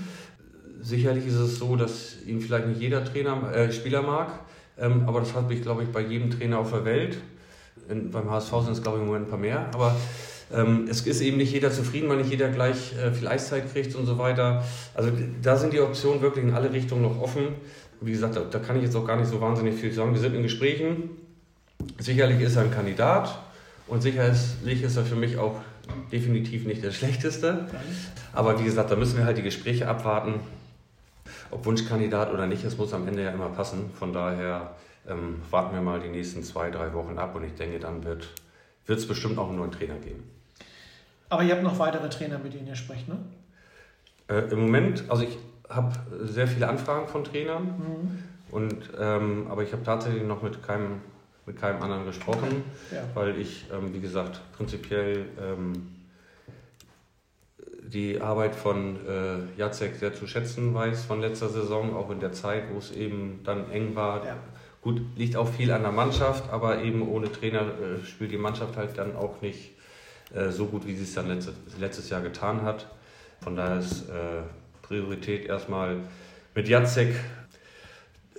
Sicherlich 0.83 1.27
ist 1.27 1.37
es 1.37 1.59
so, 1.59 1.77
dass 1.77 2.23
ihn 2.27 2.43
vielleicht 2.43 2.67
nicht 2.67 2.79
jeder 2.79 3.03
Trainer, 3.07 3.51
äh, 3.55 3.73
Spieler 3.73 4.03
mag, 4.03 4.29
ähm, 4.79 5.05
aber 5.07 5.21
das 5.21 5.33
habe 5.33 5.55
ich, 5.55 5.63
glaube 5.63 5.85
ich, 5.85 5.89
bei 5.89 6.03
jedem 6.03 6.31
Trainer 6.31 6.59
auf 6.59 6.73
der 6.73 6.85
Welt. 6.85 7.17
In, 7.89 8.11
beim 8.11 8.31
HSV 8.31 8.51
sind 8.65 8.73
es, 8.73 8.83
glaube 8.83 8.99
ich, 8.99 9.03
im 9.03 9.07
Moment 9.07 9.29
ein 9.29 9.31
paar 9.31 9.39
mehr. 9.39 9.71
Aber 9.73 9.97
ähm, 10.53 10.89
es 10.91 11.01
ist 11.01 11.23
eben 11.23 11.39
nicht 11.39 11.55
jeder 11.55 11.71
zufrieden, 11.71 12.11
weil 12.11 12.19
nicht 12.19 12.31
jeder 12.31 12.51
gleich 12.51 12.93
äh, 13.03 13.13
viel 13.13 13.27
Eiszeit 13.27 13.73
kriegt 13.73 13.95
und 13.95 14.05
so 14.05 14.19
weiter. 14.19 14.63
Also 14.93 15.11
da 15.41 15.57
sind 15.57 15.73
die 15.73 15.81
Optionen 15.81 16.21
wirklich 16.21 16.45
in 16.45 16.53
alle 16.53 16.71
Richtungen 16.71 17.01
noch 17.01 17.19
offen. 17.19 17.47
Wie 18.03 18.13
gesagt, 18.13 18.37
da, 18.37 18.43
da 18.43 18.59
kann 18.59 18.77
ich 18.77 18.83
jetzt 18.83 18.95
auch 18.95 19.07
gar 19.07 19.17
nicht 19.17 19.31
so 19.31 19.41
wahnsinnig 19.41 19.77
viel 19.77 19.91
sagen. 19.91 20.13
Wir 20.13 20.21
sind 20.21 20.35
in 20.35 20.43
Gesprächen. 20.43 21.09
Sicherlich 21.99 22.43
ist 22.43 22.57
er 22.57 22.65
ein 22.65 22.71
Kandidat 22.71 23.39
und 23.87 24.03
sicherlich 24.03 24.83
ist 24.83 24.97
er 24.97 25.05
für 25.05 25.17
mich 25.17 25.39
auch 25.39 25.61
definitiv 26.11 26.67
nicht 26.67 26.83
der 26.83 26.93
schlechteste. 26.93 27.67
Aber 28.33 28.59
wie 28.59 28.65
gesagt, 28.65 28.91
da 28.91 28.97
müssen 28.97 29.19
wir 29.19 29.25
halt 29.25 29.37
die 29.37 29.43
Gespräche 29.43 29.89
abwarten 29.89 30.41
ob 31.55 31.65
Wunschkandidat 31.65 32.33
oder 32.33 32.47
nicht, 32.47 32.65
es 32.65 32.77
muss 32.77 32.93
am 32.93 33.07
Ende 33.07 33.23
ja 33.23 33.31
immer 33.31 33.49
passen. 33.49 33.91
Von 33.99 34.13
daher 34.13 34.75
ähm, 35.09 35.41
warten 35.51 35.75
wir 35.75 35.83
mal 35.83 36.01
die 36.01 36.09
nächsten 36.09 36.43
zwei, 36.43 36.71
drei 36.71 36.93
Wochen 36.93 37.19
ab 37.19 37.35
und 37.35 37.45
ich 37.45 37.55
denke, 37.55 37.79
dann 37.79 38.05
wird 38.05 38.29
es 38.87 39.07
bestimmt 39.07 39.39
auch 39.39 39.49
einen 39.49 39.59
neuen 39.59 39.73
Trainer 39.73 39.95
geben. 39.97 40.29
Aber 41.29 41.43
ihr 41.43 41.55
habt 41.55 41.63
noch 41.63 41.79
weitere 41.79 42.09
Trainer, 42.09 42.39
mit 42.39 42.55
denen 42.55 42.67
ihr 42.67 42.75
sprecht, 42.75 43.09
ne? 43.09 43.17
Äh, 44.29 44.51
Im 44.51 44.61
Moment, 44.61 45.05
also 45.09 45.23
ich 45.23 45.39
habe 45.69 45.93
sehr 46.23 46.47
viele 46.47 46.69
Anfragen 46.69 47.09
von 47.09 47.25
Trainern, 47.25 47.65
mhm. 47.65 48.23
und, 48.51 48.91
ähm, 48.99 49.47
aber 49.49 49.63
ich 49.63 49.73
habe 49.73 49.83
tatsächlich 49.83 50.23
noch 50.23 50.43
mit 50.43 50.63
keinem, 50.63 51.01
mit 51.47 51.61
keinem 51.61 51.83
anderen 51.83 52.07
gesprochen, 52.07 52.65
ja. 52.91 53.03
weil 53.15 53.39
ich, 53.39 53.67
ähm, 53.73 53.93
wie 53.93 54.01
gesagt, 54.01 54.41
prinzipiell 54.57 55.27
ähm, 55.41 55.95
die 57.83 58.21
Arbeit 58.21 58.55
von 58.55 58.97
äh, 59.07 59.59
Jacek 59.59 59.97
sehr 59.97 60.15
zu 60.15 60.27
schätzen 60.27 60.75
weiß 60.75 61.05
von 61.05 61.21
letzter 61.21 61.49
Saison, 61.49 61.95
auch 61.95 62.11
in 62.11 62.21
der 62.21 62.33
Zeit, 62.33 62.65
wo 62.73 62.79
es 62.79 62.91
eben 62.93 63.41
dann 63.45 63.71
eng 63.71 63.95
war. 63.95 64.25
Ja. 64.25 64.37
Gut, 64.81 65.01
liegt 65.17 65.37
auch 65.37 65.49
viel 65.49 65.71
an 65.71 65.83
der 65.83 65.93
Mannschaft, 65.93 66.51
aber 66.51 66.83
eben 66.83 67.07
ohne 67.09 67.31
Trainer 67.31 67.63
äh, 67.63 68.05
spielt 68.05 68.33
die 68.33 68.39
Mannschaft 68.39 68.77
halt 68.77 68.99
dann 68.99 69.17
auch 69.17 69.41
nicht 69.43 69.73
äh, 70.35 70.51
so 70.51 70.67
gut, 70.67 70.87
wie 70.87 70.95
sie 70.95 71.05
es 71.05 71.15
dann 71.15 71.29
letztes, 71.29 71.55
letztes 71.79 72.11
Jahr 72.11 72.21
getan 72.21 72.63
hat. 72.63 72.87
Von 73.43 73.57
daher 73.57 73.79
ist, 73.79 74.09
äh, 74.09 74.43
Priorität 74.83 75.47
erstmal 75.47 75.97
mit 76.55 76.69
Jacek 76.69 77.15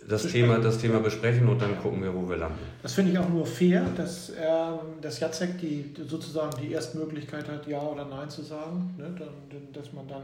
das 0.08 0.28
Thema, 0.28 0.60
das 0.60 0.78
Thema 0.78 1.00
besprechen 1.00 1.48
und 1.48 1.62
dann 1.62 1.80
gucken 1.82 2.04
wir, 2.04 2.14
wo 2.14 2.28
wir 2.30 2.38
landen. 2.38 2.60
Das 2.82 2.94
finde 2.94 3.12
ich 3.12 3.18
auch 3.18 3.30
nur 3.30 3.46
fair, 3.46 3.86
dass, 3.96 4.30
er, 4.30 4.80
dass 5.02 5.20
Jacek 5.20 5.60
die, 5.60 5.94
sozusagen 6.08 6.56
die 6.62 6.72
Erstmöglichkeit 6.72 7.50
hat, 7.50 7.68
Ja 7.68 7.82
oder 7.82 8.06
Nein 8.06 8.30
zu 8.30 8.42
sagen. 8.44 8.94
Ne? 8.98 9.16
Dann, 9.18 9.74
dass 9.74 9.94
man 9.94 10.08
dann 10.08 10.24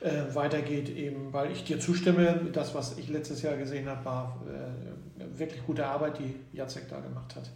äh, 0.00 0.34
weitergeht, 0.34 0.88
eben, 0.96 1.32
weil 1.32 1.52
ich 1.52 1.64
dir 1.64 1.78
zustimme, 1.78 2.40
das, 2.52 2.74
was 2.74 2.98
ich 2.98 3.08
letztes 3.08 3.42
Jahr 3.42 3.56
gesehen 3.56 3.88
habe, 3.88 4.04
war 4.04 4.40
äh, 4.46 5.38
wirklich 5.38 5.64
gute 5.64 5.86
Arbeit, 5.86 6.18
die 6.18 6.56
Jacek 6.56 6.88
da 6.88 7.00
gemacht 7.00 7.36
hat. 7.36 7.50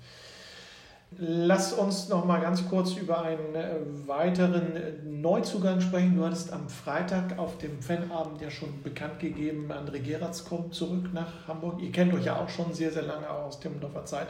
Lass 1.16 1.72
uns 1.72 2.08
noch 2.08 2.26
mal 2.26 2.40
ganz 2.40 2.68
kurz 2.68 2.92
über 2.92 3.22
einen 3.22 3.54
äh, 3.54 3.76
weiteren 4.06 4.76
äh, 4.76 4.92
Neuzugang 5.04 5.80
sprechen. 5.80 6.16
Du 6.16 6.24
hattest 6.24 6.52
am 6.52 6.68
Freitag 6.68 7.38
auf 7.38 7.56
dem 7.58 7.80
Fanabend 7.80 8.42
ja 8.42 8.50
schon 8.50 8.82
bekannt 8.82 9.18
gegeben, 9.18 9.72
André 9.72 10.00
Geratz 10.00 10.44
kommt 10.44 10.74
zurück 10.74 11.12
nach 11.14 11.48
Hamburg. 11.48 11.80
Ihr 11.80 11.90
kennt 11.92 12.12
euch 12.12 12.26
ja 12.26 12.36
auch 12.36 12.48
schon 12.50 12.74
sehr, 12.74 12.92
sehr 12.92 13.02
lange 13.02 13.28
aus 13.28 13.58
Timmendorfer 13.58 14.04
Zeit. 14.04 14.28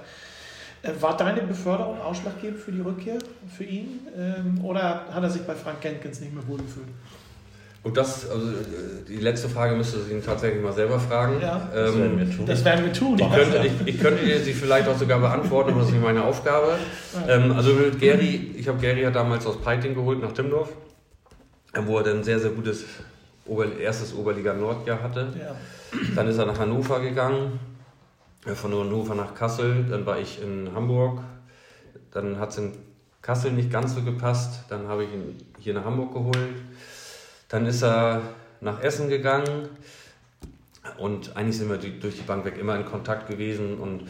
Äh, 0.82 0.92
war 1.00 1.16
deine 1.16 1.42
Beförderung 1.42 2.00
ausschlaggebend 2.00 2.61
für 2.61 2.70
die 2.70 2.80
Rückkehr 2.80 3.18
für 3.56 3.64
ihn? 3.64 4.06
Ähm, 4.16 4.64
oder 4.64 5.06
hat 5.12 5.23
er 5.23 5.30
sich 5.30 5.42
bei 5.42 5.56
Frank 5.56 5.80
Genkens 5.80 6.20
nicht 6.20 6.32
mehr 6.32 6.47
wohlgefühlt? 6.47 6.88
Und 7.85 7.97
das, 7.97 8.28
also 8.28 8.47
die 9.08 9.16
letzte 9.16 9.49
Frage 9.49 9.76
müsste 9.76 10.00
Sie 10.02 10.12
ihn 10.12 10.23
tatsächlich 10.25 10.62
mal 10.62 10.73
selber 10.73 10.99
fragen. 10.99 11.40
Ja, 11.40 11.70
das, 11.73 11.94
ähm, 11.94 12.00
werden 12.00 12.18
wir 12.18 12.37
tun. 12.37 12.47
Das 12.47 12.64
werden 12.64 12.85
wir 12.85 12.92
tun. 12.92 13.18
Ich 13.18 13.32
könnte, 13.32 13.66
ich, 13.66 13.94
ich 13.94 14.00
könnte 14.00 14.25
dir 14.25 14.40
sie 14.40 14.52
vielleicht 14.52 14.88
auch 14.88 14.99
sogar 14.99 15.20
beantworten, 15.20 15.70
aber 15.70 15.80
das 15.80 15.88
ist 15.88 15.94
nicht 15.94 16.04
meine 16.04 16.25
Aufgabe. 16.25 16.76
Ähm, 17.28 17.52
also 17.52 17.73
mit 17.75 18.00
Gary, 18.00 18.54
ich 18.56 18.66
habe 18.66 18.78
Gary 18.78 19.02
ja 19.02 19.11
damals 19.11 19.47
aus 19.47 19.61
Peiting 19.61 19.94
geholt 19.94 20.20
nach 20.20 20.32
Timmendorf, 20.32 20.70
wo 21.87 21.99
er 21.99 22.04
dann 22.04 22.18
ein 22.18 22.25
sehr, 22.25 22.40
sehr 22.40 22.50
gutes 22.50 22.85
Ober, 23.47 23.66
erstes 23.78 24.12
Oberliga 24.12 24.54
Nordjahr 24.54 25.00
hatte. 25.00 25.28
Ja. 25.38 25.54
Dann 26.16 26.28
ist 26.28 26.37
er 26.37 26.47
nach 26.47 26.58
Hannover 26.58 27.00
gegangen, 27.00 27.61
äh, 28.44 28.54
von 28.54 28.73
Hannover 28.73 29.14
nach 29.14 29.35
Kassel, 29.35 29.87
dann 29.88 30.04
war 30.04 30.18
ich 30.18 30.42
in 30.42 30.75
Hamburg, 30.75 31.20
dann 32.11 32.40
hat 32.40 32.50
es 32.50 32.58
in 32.58 32.73
Kassel 33.23 33.52
nicht 33.52 33.70
ganz 33.70 33.94
so 33.94 34.02
gepasst, 34.02 34.64
dann 34.68 34.88
habe 34.88 35.04
ich 35.04 35.12
ihn 35.12 35.37
hier 35.61 35.75
nach 35.75 35.85
Hamburg 35.85 36.12
geholt 36.12 36.56
dann 37.48 37.66
ist 37.66 37.82
er 37.82 38.22
nach 38.60 38.82
Essen 38.82 39.08
gegangen 39.08 39.68
und 40.96 41.36
eigentlich 41.36 41.58
sind 41.58 41.70
wir 41.70 41.78
durch 41.78 42.16
die 42.16 42.22
Bank 42.22 42.44
weg 42.44 42.58
immer 42.58 42.76
in 42.76 42.84
Kontakt 42.84 43.28
gewesen. 43.28 43.78
Und 43.78 44.02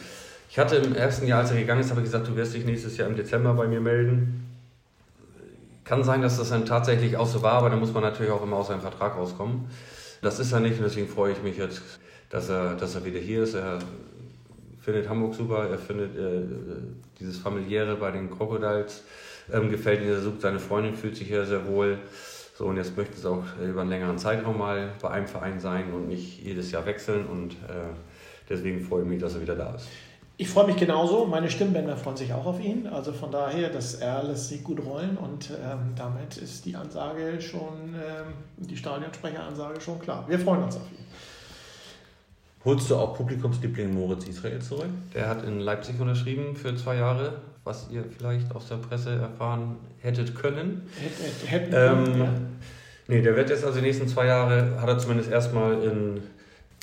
ich 0.49 0.57
hatte 0.57 0.77
im 0.77 0.95
ersten 0.95 1.27
Jahr, 1.27 1.41
als 1.41 1.51
er 1.51 1.59
gegangen 1.59 1.81
ist, 1.81 1.89
habe 1.89 2.01
ich 2.01 2.05
gesagt, 2.05 2.27
du 2.27 2.35
wirst 2.35 2.53
dich 2.53 2.65
nächstes 2.65 2.97
Jahr 2.97 3.07
im 3.07 3.15
Dezember 3.15 3.53
bei 3.53 3.67
mir 3.67 3.81
melden. 3.81 4.45
Kann 5.83 6.03
sein, 6.03 6.21
dass 6.21 6.37
das 6.37 6.49
dann 6.49 6.65
tatsächlich 6.65 7.17
auch 7.17 7.27
so 7.27 7.41
war, 7.41 7.53
aber 7.53 7.69
da 7.69 7.75
muss 7.75 7.93
man 7.93 8.03
natürlich 8.03 8.31
auch 8.31 8.43
immer 8.43 8.57
aus 8.57 8.67
seinem 8.67 8.81
Vertrag 8.81 9.15
rauskommen. 9.15 9.69
Das 10.21 10.39
ist 10.39 10.51
er 10.51 10.59
nicht 10.59 10.77
und 10.77 10.83
deswegen 10.83 11.07
freue 11.07 11.31
ich 11.31 11.41
mich 11.41 11.57
jetzt, 11.57 11.81
dass 12.29 12.49
er, 12.49 12.75
dass 12.75 12.95
er 12.95 13.05
wieder 13.05 13.19
hier 13.19 13.43
ist. 13.43 13.55
Er 13.55 13.79
findet 14.81 15.09
Hamburg 15.09 15.33
super, 15.33 15.67
er 15.69 15.77
findet 15.77 16.15
äh, 16.17 16.41
dieses 17.19 17.37
familiäre 17.37 17.95
bei 17.95 18.11
den 18.11 18.29
Crocodiles, 18.29 19.03
ähm, 19.51 19.69
gefällt 19.69 20.01
ihm, 20.01 20.09
er 20.09 20.21
sucht 20.21 20.41
seine 20.41 20.59
Freundin, 20.59 20.95
fühlt 20.95 21.15
sich 21.15 21.27
hier 21.27 21.45
sehr 21.45 21.65
wohl. 21.67 21.97
So, 22.59 22.65
und 22.65 22.75
jetzt 22.75 22.97
möchte 22.97 23.13
es 23.13 23.25
auch 23.25 23.45
über 23.65 23.79
einen 23.79 23.89
längeren 23.89 24.17
Zeitraum 24.17 24.57
mal 24.57 24.91
bei 25.01 25.09
einem 25.11 25.27
Verein 25.27 25.61
sein 25.61 25.93
und 25.93 26.09
nicht 26.09 26.43
jedes 26.43 26.71
Jahr 26.71 26.85
wechseln. 26.85 27.25
Und 27.25 27.53
äh, 27.53 27.87
deswegen 28.49 28.81
freue 28.81 29.03
ich 29.03 29.07
mich, 29.07 29.21
dass 29.21 29.35
er 29.35 29.41
wieder 29.41 29.55
da 29.55 29.75
ist. 29.75 29.87
Ich 30.35 30.49
freue 30.49 30.65
mich 30.67 30.75
genauso. 30.75 31.25
Meine 31.25 31.49
Stimmbänder 31.49 31.95
freuen 31.95 32.17
sich 32.17 32.33
auch 32.33 32.45
auf 32.45 32.59
ihn. 32.59 32.85
Also 32.87 33.13
von 33.13 33.31
daher, 33.31 33.69
das 33.69 33.95
R 33.95 34.23
lässt 34.23 34.49
sich 34.49 34.61
gut 34.61 34.85
rollen 34.85 35.15
und 35.15 35.51
ähm, 35.51 35.93
damit 35.95 36.35
ist 36.35 36.65
die 36.65 36.75
Ansage 36.75 37.39
schon, 37.39 37.95
ähm, 37.95 38.33
die 38.57 38.75
Stadionsprecheransage 38.75 39.79
schon 39.79 39.97
klar. 40.01 40.25
Wir 40.27 40.37
freuen 40.37 40.63
uns 40.63 40.75
auf 40.75 40.91
ihn. 40.91 41.05
Holst 42.65 42.89
du 42.89 42.97
auch 42.97 43.15
Publikumsliebling 43.15 43.93
Moritz 43.93 44.27
Israel 44.27 44.59
zurück? 44.59 44.89
Der 45.13 45.29
hat 45.29 45.45
in 45.45 45.61
Leipzig 45.61 45.97
unterschrieben 45.97 46.57
für 46.57 46.75
zwei 46.75 46.97
Jahre, 46.97 47.35
was 47.69 47.87
ihr 47.91 48.03
vielleicht 48.17 48.53
aus 48.55 48.67
der 48.67 48.77
Presse 48.77 49.15
erfahren 49.15 49.77
hättet 50.01 50.35
können. 50.35 50.89
Hätten 51.45 51.71
ähm, 51.73 52.19
ja. 52.19 52.33
Nee, 53.07 53.21
der 53.21 53.35
wird 53.35 53.51
jetzt 53.51 53.63
also 53.63 53.79
die 53.79 53.85
nächsten 53.85 54.07
zwei 54.07 54.25
Jahre, 54.25 54.81
hat 54.81 54.89
er 54.89 54.97
zumindest 54.97 55.29
erstmal 55.29 55.83
in 55.83 56.23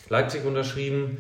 Leipzig 0.09 0.45
unterschrieben. 0.45 1.19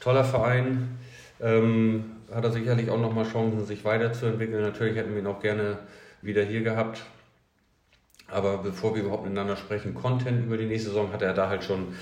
Toller 0.00 0.24
Verein. 0.24 0.98
Ähm, 1.40 2.04
hat 2.34 2.44
er 2.44 2.52
sicherlich 2.52 2.90
auch 2.90 3.00
nochmal 3.00 3.26
Chancen, 3.26 3.64
sich 3.64 3.82
weiterzuentwickeln. 3.84 4.62
Natürlich 4.62 4.96
hätten 4.96 5.12
wir 5.12 5.20
ihn 5.20 5.26
auch 5.26 5.40
gerne 5.40 5.78
wieder 6.20 6.42
hier 6.42 6.60
gehabt. 6.60 7.00
Aber 8.30 8.58
bevor 8.58 8.94
wir 8.94 9.02
überhaupt 9.02 9.24
miteinander 9.24 9.56
sprechen, 9.56 9.94
Content 9.94 10.44
über 10.44 10.58
die 10.58 10.66
nächste 10.66 10.90
Saison 10.90 11.12
hat 11.14 11.22
er 11.22 11.32
da 11.32 11.48
halt 11.48 11.64
schon 11.64 11.94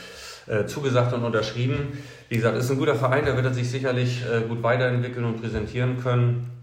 äh, 0.49 0.67
zugesagt 0.67 1.13
und 1.13 1.23
unterschrieben. 1.23 1.99
Wie 2.29 2.35
gesagt, 2.35 2.59
ist 2.59 2.69
ein 2.69 2.79
guter 2.79 2.97
Verein, 2.97 3.27
da 3.27 3.37
wird 3.37 3.47
er 3.47 3.55
sich 3.55 3.71
sicherlich 3.71 4.25
äh, 4.25 4.41
gut 4.41 4.65
weiterentwickeln 4.65 5.25
und 5.25 5.41
präsentieren 5.41 6.01
können. 6.03 6.56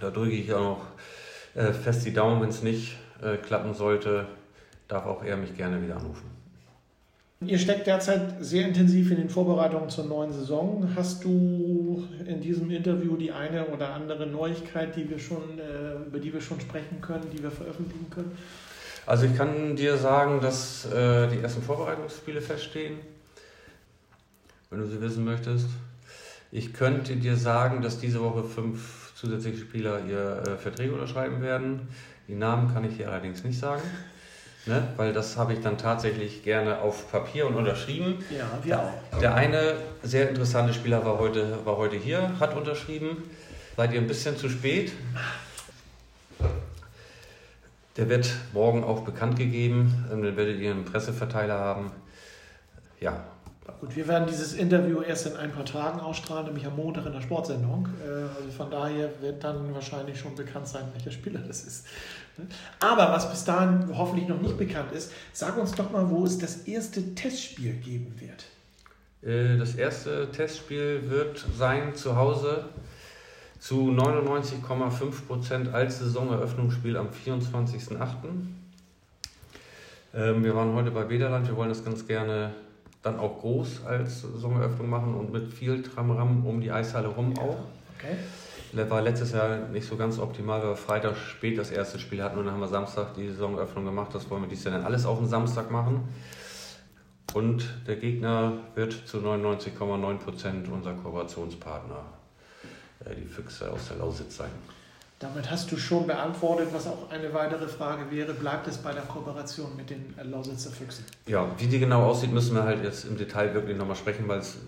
Da 0.00 0.10
drücke 0.10 0.32
ich 0.32 0.52
auch 0.52 0.60
noch 0.60 0.86
äh, 1.56 1.72
fest 1.72 2.04
die 2.04 2.12
Daumen, 2.12 2.42
wenn 2.42 2.50
es 2.50 2.62
nicht 2.62 2.96
äh, 3.22 3.36
klappen 3.38 3.72
sollte, 3.74 4.26
darf 4.88 5.06
auch 5.06 5.24
er 5.24 5.36
mich 5.36 5.56
gerne 5.56 5.82
wieder 5.82 5.96
anrufen. 5.96 6.30
Ihr 7.40 7.58
steckt 7.58 7.86
derzeit 7.86 8.34
sehr 8.40 8.66
intensiv 8.66 9.10
in 9.10 9.18
den 9.18 9.28
Vorbereitungen 9.28 9.90
zur 9.90 10.04
neuen 10.04 10.32
Saison. 10.32 10.88
Hast 10.96 11.24
du 11.24 12.06
in 12.26 12.40
diesem 12.40 12.70
Interview 12.70 13.16
die 13.16 13.30
eine 13.30 13.66
oder 13.66 13.92
andere 13.94 14.26
Neuigkeit, 14.26 14.96
die 14.96 15.08
wir 15.08 15.18
schon, 15.18 15.58
äh, 15.58 16.06
über 16.06 16.18
die 16.18 16.32
wir 16.32 16.40
schon 16.40 16.60
sprechen 16.60 17.00
können, 17.00 17.24
die 17.34 17.42
wir 17.42 17.50
veröffentlichen 17.50 18.08
können? 18.10 18.36
Also 19.06 19.26
ich 19.26 19.36
kann 19.36 19.76
dir 19.76 19.96
sagen, 19.98 20.40
dass 20.40 20.82
die 20.90 21.38
ersten 21.40 21.62
Vorbereitungsspiele 21.62 22.40
feststehen, 22.40 22.96
wenn 24.68 24.80
du 24.80 24.88
sie 24.88 25.00
wissen 25.00 25.24
möchtest. 25.24 25.68
Ich 26.50 26.72
könnte 26.72 27.14
dir 27.14 27.36
sagen, 27.36 27.82
dass 27.82 28.00
diese 28.00 28.20
Woche 28.20 28.42
fünf 28.42 29.05
zusätzliche 29.16 29.58
Spieler 29.58 30.04
ihr 30.06 30.42
äh, 30.46 30.56
Verträge 30.58 30.92
unterschreiben 30.92 31.40
werden. 31.40 31.88
Die 32.28 32.34
Namen 32.34 32.72
kann 32.72 32.84
ich 32.84 32.96
hier 32.96 33.10
allerdings 33.10 33.42
nicht 33.44 33.58
sagen. 33.58 33.82
Ne? 34.66 34.86
Weil 34.96 35.12
das 35.12 35.36
habe 35.36 35.54
ich 35.54 35.60
dann 35.60 35.78
tatsächlich 35.78 36.42
gerne 36.42 36.80
auf 36.80 37.10
Papier 37.10 37.46
und 37.46 37.54
unterschrieben. 37.54 38.22
Ja, 38.36 38.46
wir 38.62 38.78
auch. 38.78 39.18
Der 39.20 39.34
eine 39.34 39.76
sehr 40.02 40.28
interessante 40.28 40.74
Spieler 40.74 41.04
war 41.04 41.18
heute, 41.18 41.64
war 41.64 41.76
heute 41.78 41.96
hier, 41.96 42.38
hat 42.40 42.54
unterschrieben. 42.54 43.22
Seid 43.76 43.92
ihr 43.92 44.00
ein 44.00 44.06
bisschen 44.06 44.36
zu 44.36 44.48
spät? 44.50 44.92
Der 47.96 48.08
wird 48.10 48.30
morgen 48.52 48.84
auch 48.84 49.00
bekannt 49.00 49.38
gegeben. 49.38 50.04
Ähm, 50.12 50.22
dann 50.22 50.36
werdet 50.36 50.58
ihr 50.58 50.72
einen 50.72 50.84
Presseverteiler 50.84 51.58
haben. 51.58 51.90
Ja, 53.00 53.24
Gut, 53.80 53.96
wir 53.96 54.06
werden 54.06 54.26
dieses 54.28 54.54
Interview 54.54 55.00
erst 55.00 55.26
in 55.26 55.36
ein 55.36 55.50
paar 55.50 55.64
Tagen 55.64 56.00
ausstrahlen, 56.00 56.46
nämlich 56.46 56.66
am 56.66 56.76
Montag 56.76 57.04
in 57.06 57.12
der 57.12 57.20
Sportsendung. 57.20 57.88
Äh, 58.04 58.10
also 58.36 58.50
von 58.56 58.70
daher 58.70 59.10
wird 59.20 59.42
dann 59.42 59.74
wahrscheinlich 59.74 60.18
schon 60.18 60.34
bekannt 60.36 60.68
sein, 60.68 60.84
welcher 60.94 61.10
Spieler 61.10 61.40
das 61.40 61.64
ist. 61.64 61.86
Aber 62.80 63.10
was 63.12 63.28
bis 63.30 63.44
dahin 63.44 63.88
hoffentlich 63.96 64.28
noch 64.28 64.40
nicht 64.40 64.56
bekannt 64.56 64.92
ist, 64.92 65.12
sag 65.32 65.58
uns 65.58 65.72
doch 65.72 65.90
mal, 65.90 66.08
wo 66.08 66.24
es 66.24 66.38
das 66.38 66.68
erste 66.68 67.14
Testspiel 67.14 67.72
geben 67.74 68.14
wird. 68.20 68.44
Äh, 69.22 69.58
das 69.58 69.74
erste 69.74 70.30
Testspiel 70.30 71.10
wird 71.10 71.44
sein 71.58 71.94
zu 71.96 72.16
Hause 72.16 72.66
zu 73.58 73.90
99,5% 73.90 75.72
als 75.72 75.98
Saisoneröffnungsspiel 75.98 76.96
am 76.96 77.08
24.08. 77.08 77.98
Ähm, 80.14 80.44
wir 80.44 80.54
waren 80.54 80.72
heute 80.74 80.92
bei 80.92 81.02
Bederland, 81.02 81.48
wir 81.48 81.56
wollen 81.56 81.70
das 81.70 81.84
ganz 81.84 82.06
gerne 82.06 82.54
dann 83.02 83.18
auch 83.18 83.40
groß 83.40 83.84
als 83.86 84.22
Saisoneröffnung 84.22 84.88
machen 84.88 85.14
und 85.14 85.32
mit 85.32 85.52
viel 85.52 85.82
Tramram 85.82 86.44
um 86.46 86.60
die 86.60 86.72
Eishalle 86.72 87.08
rum 87.08 87.38
auch. 87.38 87.58
Okay. 87.96 88.16
War 88.90 89.00
letztes 89.00 89.32
Jahr 89.32 89.68
nicht 89.68 89.88
so 89.88 89.96
ganz 89.96 90.18
optimal, 90.18 90.60
weil 90.60 90.70
wir 90.70 90.76
Freitag 90.76 91.16
spät 91.16 91.56
das 91.56 91.70
erste 91.70 91.98
Spiel 91.98 92.22
hatten 92.22 92.38
und 92.38 92.44
dann 92.44 92.54
haben 92.54 92.60
wir 92.60 92.68
Samstag 92.68 93.14
die 93.14 93.28
Saisonöffnung 93.28 93.84
gemacht. 93.84 94.14
Das 94.14 94.28
wollen 94.28 94.42
wir 94.42 94.48
dieses 94.48 94.64
Jahr 94.64 94.74
dann 94.74 94.84
alles 94.84 95.06
auf 95.06 95.18
den 95.18 95.28
Samstag 95.28 95.70
machen. 95.70 96.08
Und 97.32 97.68
der 97.86 97.96
Gegner 97.96 98.52
wird 98.74 98.92
zu 98.92 99.18
99,9% 99.18 100.70
unser 100.70 100.94
Kooperationspartner, 100.94 102.04
äh, 103.04 103.14
die 103.14 103.26
Füchse 103.26 103.70
aus 103.70 103.88
der 103.88 103.98
Lausitz 103.98 104.36
sein. 104.36 104.50
Damit 105.18 105.50
hast 105.50 105.72
du 105.72 105.78
schon 105.78 106.06
beantwortet, 106.06 106.68
was 106.72 106.86
auch 106.86 107.10
eine 107.10 107.32
weitere 107.32 107.68
Frage 107.68 108.10
wäre. 108.10 108.34
Bleibt 108.34 108.68
es 108.68 108.76
bei 108.76 108.92
der 108.92 109.02
Kooperation 109.02 109.74
mit 109.74 109.88
den 109.88 110.14
Lausitzer 110.22 110.70
Füchsen? 110.70 111.06
Ja, 111.26 111.48
wie 111.56 111.66
die 111.66 111.78
genau 111.78 112.02
aussieht, 112.02 112.32
müssen 112.32 112.54
wir 112.54 112.64
halt 112.64 112.84
jetzt 112.84 113.06
im 113.06 113.16
Detail 113.16 113.54
wirklich 113.54 113.78
nochmal 113.78 113.96
sprechen, 113.96 114.28
weil 114.28 114.40
es 114.40 114.58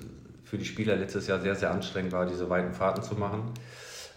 für 0.45 0.57
die 0.57 0.65
Spieler 0.65 0.97
letztes 0.97 1.27
Jahr 1.27 1.41
sehr, 1.41 1.55
sehr 1.55 1.71
anstrengend 1.71 2.13
war, 2.13 2.25
diese 2.25 2.49
weiten 2.49 2.73
Fahrten 2.73 3.03
zu 3.03 3.15
machen. 3.17 3.53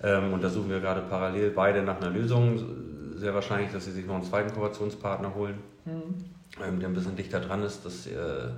Ähm, 0.01 0.31
und 0.31 0.41
da 0.41 0.49
suchen 0.49 0.69
wir 0.69 0.79
gerade 0.79 1.01
parallel 1.01 1.51
beide 1.51 1.83
nach 1.83 1.99
einer 1.99 2.09
Lösung. 2.09 3.17
Sehr 3.17 3.33
wahrscheinlich, 3.33 3.73
dass 3.73 3.83
sie 3.83 3.91
sich 3.91 4.05
noch 4.05 4.15
einen 4.15 4.23
zweiten 4.23 4.53
Kooperationspartner 4.53 5.35
holen, 5.35 5.59
mhm. 5.83 6.79
der 6.79 6.87
ein 6.87 6.93
bisschen 6.93 7.17
dichter 7.17 7.41
dran 7.41 7.61
ist, 7.61 7.85
dass 7.85 8.07
äh, 8.07 8.49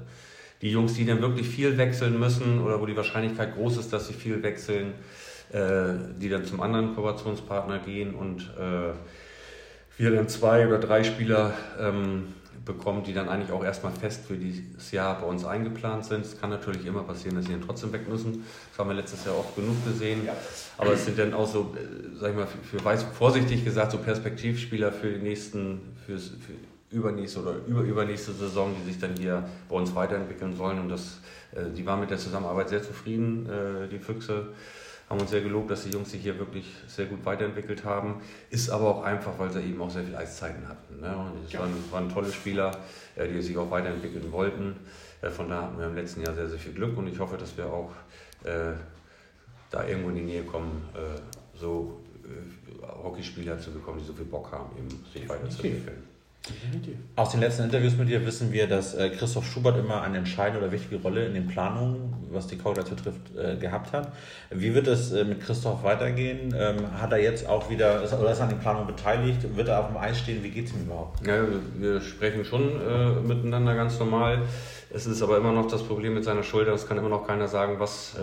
die 0.61 0.69
Jungs, 0.69 0.93
die 0.93 1.05
dann 1.05 1.21
wirklich 1.21 1.49
viel 1.49 1.77
wechseln 1.79 2.19
müssen 2.19 2.61
oder 2.61 2.79
wo 2.79 2.85
die 2.85 2.95
Wahrscheinlichkeit 2.95 3.55
groß 3.55 3.77
ist, 3.77 3.91
dass 3.91 4.07
sie 4.07 4.13
viel 4.13 4.43
wechseln, 4.43 4.93
die 5.53 6.29
dann 6.29 6.45
zum 6.45 6.61
anderen 6.61 6.95
Kooperationspartner 6.95 7.79
gehen 7.79 8.15
und 8.15 8.41
äh, 8.57 8.93
wir 9.97 10.11
dann 10.11 10.27
zwei 10.27 10.67
oder 10.67 10.79
drei 10.79 11.03
Spieler 11.03 11.53
ähm, 11.79 12.33
bekommt, 12.65 13.07
die 13.07 13.13
dann 13.13 13.29
eigentlich 13.29 13.51
auch 13.51 13.63
erstmal 13.63 13.91
fest 13.91 14.25
für 14.25 14.35
dieses 14.35 14.91
Jahr 14.91 15.19
bei 15.19 15.27
uns 15.27 15.43
eingeplant 15.45 16.05
sind. 16.05 16.25
Es 16.25 16.39
kann 16.39 16.49
natürlich 16.49 16.85
immer 16.85 17.03
passieren, 17.03 17.35
dass 17.35 17.45
sie 17.45 17.51
dann 17.51 17.61
trotzdem 17.61 17.91
weg 17.91 18.07
müssen. 18.07 18.45
Das 18.71 18.79
haben 18.79 18.89
wir 18.89 18.95
letztes 18.95 19.25
Jahr 19.25 19.37
oft 19.37 19.55
genug 19.55 19.83
gesehen. 19.85 20.25
Ja. 20.25 20.33
Aber 20.77 20.93
es 20.93 21.05
sind 21.05 21.19
dann 21.19 21.33
auch 21.33 21.47
so, 21.47 21.75
äh, 21.75 22.17
sag 22.19 22.31
ich 22.31 22.35
mal, 22.35 22.47
für, 22.47 22.77
für 22.77 22.83
weiß, 22.83 23.03
vorsichtig 23.17 23.65
gesagt, 23.65 23.91
so 23.91 23.97
Perspektivspieler 23.97 24.91
für 24.91 25.11
die 25.11 25.21
nächsten, 25.21 25.81
fürs, 26.05 26.29
für 26.29 26.95
übernächste 26.95 27.41
oder 27.41 27.55
überübernächste 27.67 28.31
Saison, 28.31 28.73
die 28.79 28.91
sich 28.91 28.99
dann 28.99 29.15
hier 29.17 29.43
bei 29.67 29.75
uns 29.75 29.93
weiterentwickeln 29.93 30.55
sollen. 30.55 30.79
Und 30.79 30.89
das, 30.89 31.19
äh, 31.53 31.69
die 31.75 31.85
waren 31.85 31.99
mit 31.99 32.09
der 32.09 32.17
Zusammenarbeit 32.17 32.69
sehr 32.69 32.81
zufrieden, 32.81 33.47
äh, 33.49 33.87
die 33.89 33.99
Füchse 33.99 34.47
haben 35.09 35.19
uns 35.19 35.29
sehr 35.29 35.41
gelobt, 35.41 35.69
dass 35.69 35.83
die 35.83 35.91
Jungs 35.91 36.11
sich 36.11 36.21
hier 36.21 36.37
wirklich 36.39 36.65
sehr 36.87 37.05
gut 37.05 37.23
weiterentwickelt 37.25 37.83
haben. 37.83 38.21
Ist 38.49 38.69
aber 38.69 38.87
auch 38.87 39.03
einfach, 39.03 39.37
weil 39.37 39.51
sie 39.51 39.61
eben 39.61 39.81
auch 39.81 39.89
sehr 39.89 40.03
viele 40.03 40.17
Eiszeiten 40.17 40.67
hatten. 40.67 40.99
Ne? 41.01 41.15
Und 41.15 41.45
es 41.45 41.51
ja. 41.51 41.59
waren, 41.59 41.73
waren, 41.91 42.09
tolle 42.09 42.31
Spieler, 42.31 42.71
äh, 43.15 43.27
die 43.27 43.41
sich 43.41 43.57
auch 43.57 43.69
weiterentwickeln 43.69 44.31
wollten. 44.31 44.75
Äh, 45.21 45.29
von 45.29 45.49
da 45.49 45.63
hatten 45.63 45.77
wir 45.77 45.87
im 45.87 45.95
letzten 45.95 46.21
Jahr 46.21 46.33
sehr, 46.33 46.49
sehr 46.49 46.59
viel 46.59 46.73
Glück 46.73 46.97
und 46.97 47.07
ich 47.07 47.19
hoffe, 47.19 47.37
dass 47.37 47.55
wir 47.57 47.65
auch 47.65 47.91
äh, 48.43 48.73
da 49.69 49.87
irgendwo 49.87 50.09
in 50.09 50.15
die 50.15 50.21
Nähe 50.21 50.43
kommen, 50.43 50.83
äh, 50.93 51.19
so 51.57 52.01
äh, 52.23 52.85
Hockeyspieler 52.85 53.59
zu 53.59 53.71
bekommen, 53.71 53.99
die 53.99 54.05
so 54.05 54.13
viel 54.13 54.25
Bock 54.25 54.51
haben, 54.51 54.77
eben 54.77 54.89
sich 55.11 55.27
weiterzuentwickeln. 55.27 56.12
Aus 57.15 57.31
den 57.31 57.39
letzten 57.39 57.63
Interviews 57.63 57.95
mit 57.95 58.09
dir 58.09 58.25
wissen 58.25 58.51
wir, 58.51 58.67
dass 58.67 58.95
äh, 58.95 59.09
Christoph 59.11 59.45
Schubert 59.45 59.77
immer 59.77 60.01
eine 60.01 60.17
entscheidende 60.17 60.59
oder 60.59 60.73
wichtige 60.73 61.01
Rolle 61.01 61.25
in 61.25 61.33
den 61.33 61.47
Planungen, 61.47 62.13
was 62.31 62.47
die 62.47 62.57
Cowgirls 62.57 62.89
betrifft, 62.89 63.33
äh, 63.37 63.55
gehabt 63.55 63.93
hat. 63.93 64.11
Wie 64.49 64.73
wird 64.73 64.87
es 64.87 65.13
äh, 65.13 65.23
mit 65.23 65.39
Christoph 65.39 65.83
weitergehen? 65.83 66.53
Ähm, 66.57 66.99
hat 66.99 67.13
er 67.13 67.19
jetzt 67.19 67.47
auch 67.47 67.69
wieder, 67.69 68.03
ist, 68.03 68.13
oder 68.13 68.31
ist 68.31 68.39
er 68.39 68.43
an 68.43 68.49
den 68.49 68.59
Planungen 68.59 68.87
beteiligt? 68.87 69.55
Wird 69.55 69.69
er 69.69 69.79
auf 69.79 69.87
dem 69.87 69.95
Eis 69.95 70.19
stehen? 70.19 70.43
Wie 70.43 70.49
geht 70.49 70.67
es 70.67 70.73
ihm 70.73 70.81
überhaupt? 70.81 71.25
Ja, 71.25 71.45
wir 71.77 72.01
sprechen 72.01 72.43
schon 72.43 73.25
miteinander 73.25 73.75
ganz 73.75 73.97
normal. 73.99 74.41
Es 74.89 75.05
ist 75.05 75.21
aber 75.21 75.37
immer 75.37 75.53
noch 75.53 75.67
das 75.67 75.83
Problem 75.83 76.13
mit 76.13 76.25
seiner 76.25 76.43
Schulter. 76.43 76.73
Es 76.73 76.87
kann 76.87 76.97
immer 76.97 77.09
noch 77.09 77.25
keiner 77.25 77.47
sagen, 77.47 77.75
was, 77.79 78.15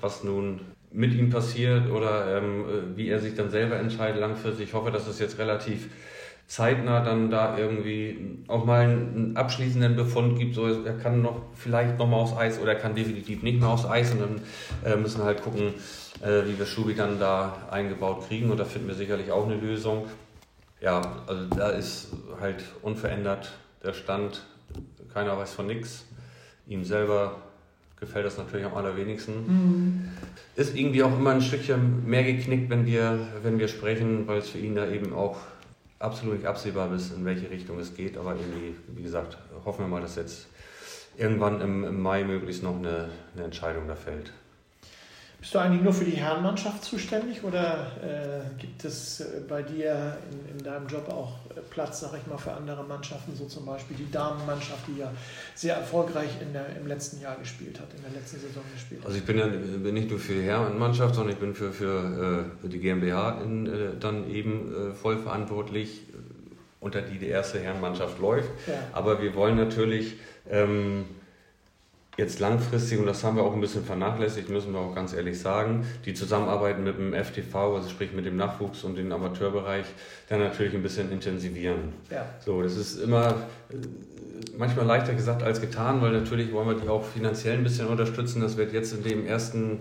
was 0.00 0.22
nun 0.22 0.60
mit 0.94 1.12
ihm 1.12 1.28
passiert 1.28 1.90
oder 1.90 2.38
ähm, 2.38 2.60
äh, 2.60 2.96
wie 2.96 3.08
er 3.08 3.18
sich 3.18 3.34
dann 3.34 3.50
selber 3.50 3.76
entscheidet 3.76 4.20
langfristig. 4.20 4.68
Ich 4.68 4.74
hoffe, 4.74 4.90
dass 4.90 5.08
es 5.08 5.18
jetzt 5.18 5.38
relativ 5.38 5.90
zeitnah 6.46 7.02
dann 7.02 7.30
da 7.30 7.58
irgendwie 7.58 8.44
auch 8.48 8.64
mal 8.64 8.82
einen 8.82 9.36
abschließenden 9.36 9.96
Befund 9.96 10.38
gibt, 10.38 10.54
so 10.54 10.66
er 10.84 10.92
kann 10.98 11.22
noch 11.22 11.42
vielleicht 11.54 11.98
noch 11.98 12.06
mal 12.06 12.18
aufs 12.18 12.36
Eis 12.36 12.60
oder 12.60 12.74
er 12.74 12.78
kann 12.78 12.94
definitiv 12.94 13.42
nicht 13.42 13.58
mehr 13.58 13.70
aufs 13.70 13.86
Eis 13.86 14.12
und 14.12 14.20
dann 14.20 14.40
äh, 14.84 14.96
müssen 14.96 15.20
wir 15.20 15.24
halt 15.24 15.42
gucken, 15.42 15.74
äh, 16.22 16.42
wie 16.46 16.58
wir 16.58 16.66
Schubi 16.66 16.94
dann 16.94 17.18
da 17.18 17.66
eingebaut 17.70 18.28
kriegen 18.28 18.50
und 18.50 18.60
da 18.60 18.64
finden 18.64 18.88
wir 18.88 18.94
sicherlich 18.94 19.32
auch 19.32 19.46
eine 19.46 19.56
Lösung. 19.56 20.06
Ja, 20.80 21.00
also 21.26 21.46
da 21.46 21.70
ist 21.70 22.08
halt 22.40 22.62
unverändert 22.82 23.52
der 23.82 23.94
Stand, 23.94 24.42
keiner 25.12 25.36
weiß 25.38 25.54
von 25.54 25.66
nichts. 25.66 26.04
Ihm 26.66 26.84
selber 26.84 27.36
gefällt 28.04 28.26
das 28.26 28.38
natürlich 28.38 28.66
am 28.66 28.74
allerwenigsten. 28.74 29.32
Mhm. 29.46 30.08
Ist 30.56 30.76
irgendwie 30.76 31.02
auch 31.02 31.16
immer 31.18 31.30
ein 31.30 31.42
Stückchen 31.42 32.06
mehr 32.06 32.24
geknickt, 32.24 32.70
wenn 32.70 32.86
wir, 32.86 33.18
wenn 33.42 33.58
wir 33.58 33.68
sprechen, 33.68 34.26
weil 34.26 34.38
es 34.38 34.50
für 34.50 34.58
ihn 34.58 34.74
da 34.74 34.88
eben 34.88 35.12
auch 35.12 35.38
absolut 35.98 36.36
nicht 36.36 36.46
absehbar 36.46 36.92
ist, 36.94 37.14
in 37.16 37.24
welche 37.24 37.50
Richtung 37.50 37.78
es 37.78 37.94
geht. 37.94 38.16
Aber 38.16 38.36
irgendwie, 38.36 38.74
wie 38.94 39.02
gesagt, 39.02 39.38
hoffen 39.64 39.84
wir 39.84 39.88
mal, 39.88 40.00
dass 40.00 40.16
jetzt 40.16 40.48
irgendwann 41.16 41.60
im, 41.60 41.84
im 41.84 42.00
Mai 42.00 42.24
möglichst 42.24 42.62
noch 42.62 42.76
eine, 42.76 43.08
eine 43.34 43.44
Entscheidung 43.44 43.88
da 43.88 43.94
fällt. 43.94 44.32
Bist 45.44 45.54
du 45.54 45.58
eigentlich 45.58 45.82
nur 45.82 45.92
für 45.92 46.06
die 46.06 46.16
Herrenmannschaft 46.16 46.82
zuständig 46.82 47.44
oder 47.44 47.92
äh, 48.02 48.58
gibt 48.58 48.82
es 48.82 49.20
äh, 49.20 49.42
bei 49.46 49.60
dir 49.60 50.16
in, 50.30 50.56
in, 50.56 50.64
deinem 50.64 50.86
Job 50.86 51.06
auch 51.10 51.34
äh, 51.50 51.60
Platz, 51.68 52.00
sag 52.00 52.12
ich 52.18 52.26
mal, 52.26 52.38
für 52.38 52.52
andere 52.52 52.82
Mannschaften, 52.82 53.36
so 53.36 53.44
zum 53.44 53.66
Beispiel 53.66 53.94
die 53.94 54.10
Damenmannschaft, 54.10 54.86
die 54.88 55.00
ja 55.00 55.12
sehr 55.54 55.76
erfolgreich 55.76 56.30
in 56.40 56.54
der, 56.54 56.74
im 56.80 56.86
letzten 56.86 57.20
Jahr 57.20 57.36
gespielt 57.36 57.78
hat, 57.78 57.88
in 57.94 58.00
der 58.00 58.12
letzten 58.12 58.40
Saison 58.40 58.62
gespielt 58.72 59.02
hat? 59.02 59.08
Also 59.08 59.18
ich 59.18 59.26
bin 59.26 59.36
ja 59.36 59.46
bin 59.48 59.92
nicht 59.92 60.08
nur 60.08 60.18
für 60.18 60.32
die 60.32 60.44
Herrenmannschaft, 60.44 61.14
sondern 61.14 61.34
ich 61.34 61.38
bin 61.38 61.54
für, 61.54 61.72
für, 61.74 62.46
für 62.62 62.68
die 62.70 62.78
GmbH 62.78 63.42
in, 63.42 63.66
äh, 63.66 63.70
dann 64.00 64.30
eben 64.30 64.92
äh, 64.92 64.94
voll 64.94 65.18
verantwortlich, 65.18 66.04
unter 66.80 67.02
die 67.02 67.18
die 67.18 67.28
erste 67.28 67.60
Herrenmannschaft 67.60 68.18
läuft. 68.18 68.48
Ja. 68.66 68.72
Aber 68.94 69.20
wir 69.20 69.34
wollen 69.34 69.56
natürlich... 69.56 70.14
Ähm, 70.48 71.04
jetzt 72.16 72.38
langfristig, 72.40 72.98
und 72.98 73.06
das 73.06 73.24
haben 73.24 73.36
wir 73.36 73.42
auch 73.42 73.54
ein 73.54 73.60
bisschen 73.60 73.84
vernachlässigt, 73.84 74.48
müssen 74.48 74.72
wir 74.72 74.80
auch 74.80 74.94
ganz 74.94 75.12
ehrlich 75.12 75.38
sagen, 75.38 75.86
die 76.04 76.14
Zusammenarbeit 76.14 76.78
mit 76.78 76.96
dem 76.98 77.12
FTV, 77.12 77.76
also 77.76 77.88
sprich 77.88 78.12
mit 78.12 78.24
dem 78.24 78.36
Nachwuchs 78.36 78.84
und 78.84 78.96
dem 78.96 79.10
Amateurbereich, 79.10 79.86
dann 80.28 80.40
natürlich 80.40 80.74
ein 80.74 80.82
bisschen 80.82 81.10
intensivieren. 81.10 81.92
Ja. 82.10 82.26
So, 82.44 82.62
das 82.62 82.76
ist 82.76 83.00
immer 83.00 83.30
äh, 83.70 83.76
manchmal 84.56 84.86
leichter 84.86 85.14
gesagt 85.14 85.42
als 85.42 85.60
getan, 85.60 86.00
weil 86.02 86.12
natürlich 86.12 86.52
wollen 86.52 86.68
wir 86.68 86.74
die 86.74 86.88
auch 86.88 87.04
finanziell 87.04 87.54
ein 87.54 87.64
bisschen 87.64 87.88
unterstützen. 87.88 88.40
Das 88.40 88.56
wird 88.56 88.72
jetzt 88.72 88.92
in 88.92 89.02
den 89.02 89.26
ersten 89.26 89.80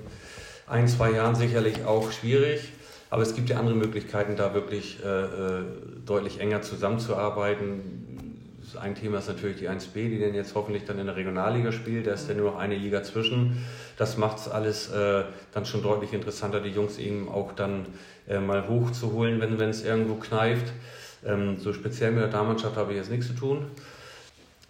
ein, 0.67 0.87
zwei 0.87 1.11
Jahren 1.11 1.35
sicherlich 1.35 1.85
auch 1.85 2.11
schwierig. 2.11 2.73
Aber 3.09 3.21
es 3.21 3.35
gibt 3.35 3.49
ja 3.51 3.59
andere 3.59 3.75
Möglichkeiten, 3.75 4.35
da 4.35 4.55
wirklich 4.55 4.99
äh, 5.03 5.07
äh 5.07 5.63
deutlich 6.03 6.39
enger 6.39 6.63
zusammenzuarbeiten 6.63 8.12
ein 8.77 8.95
Thema 8.95 9.19
ist 9.19 9.27
natürlich 9.27 9.57
die 9.57 9.69
1B, 9.69 10.09
die 10.09 10.19
dann 10.19 10.33
jetzt 10.33 10.55
hoffentlich 10.55 10.85
dann 10.85 10.99
in 10.99 11.07
der 11.07 11.15
Regionalliga 11.15 11.71
spielt. 11.71 12.07
Da 12.07 12.13
ist 12.13 12.29
dann 12.29 12.37
nur 12.37 12.51
noch 12.51 12.57
eine 12.57 12.75
Liga 12.75 13.03
zwischen. 13.03 13.65
Das 13.97 14.17
macht 14.17 14.39
es 14.39 14.47
alles 14.47 14.89
äh, 14.91 15.23
dann 15.53 15.65
schon 15.65 15.83
deutlich 15.83 16.13
interessanter, 16.13 16.59
die 16.59 16.69
Jungs 16.69 16.97
eben 16.97 17.29
auch 17.29 17.53
dann 17.53 17.85
äh, 18.27 18.39
mal 18.39 18.67
hochzuholen, 18.67 19.39
wenn 19.39 19.69
es 19.69 19.83
irgendwo 19.83 20.15
kneift. 20.15 20.71
Ähm, 21.25 21.59
so 21.59 21.73
speziell 21.73 22.11
mit 22.11 22.21
der 22.21 22.29
Damenmannschaft 22.29 22.75
habe 22.75 22.91
ich 22.91 22.97
jetzt 22.97 23.11
nichts 23.11 23.27
zu 23.27 23.33
tun. 23.33 23.67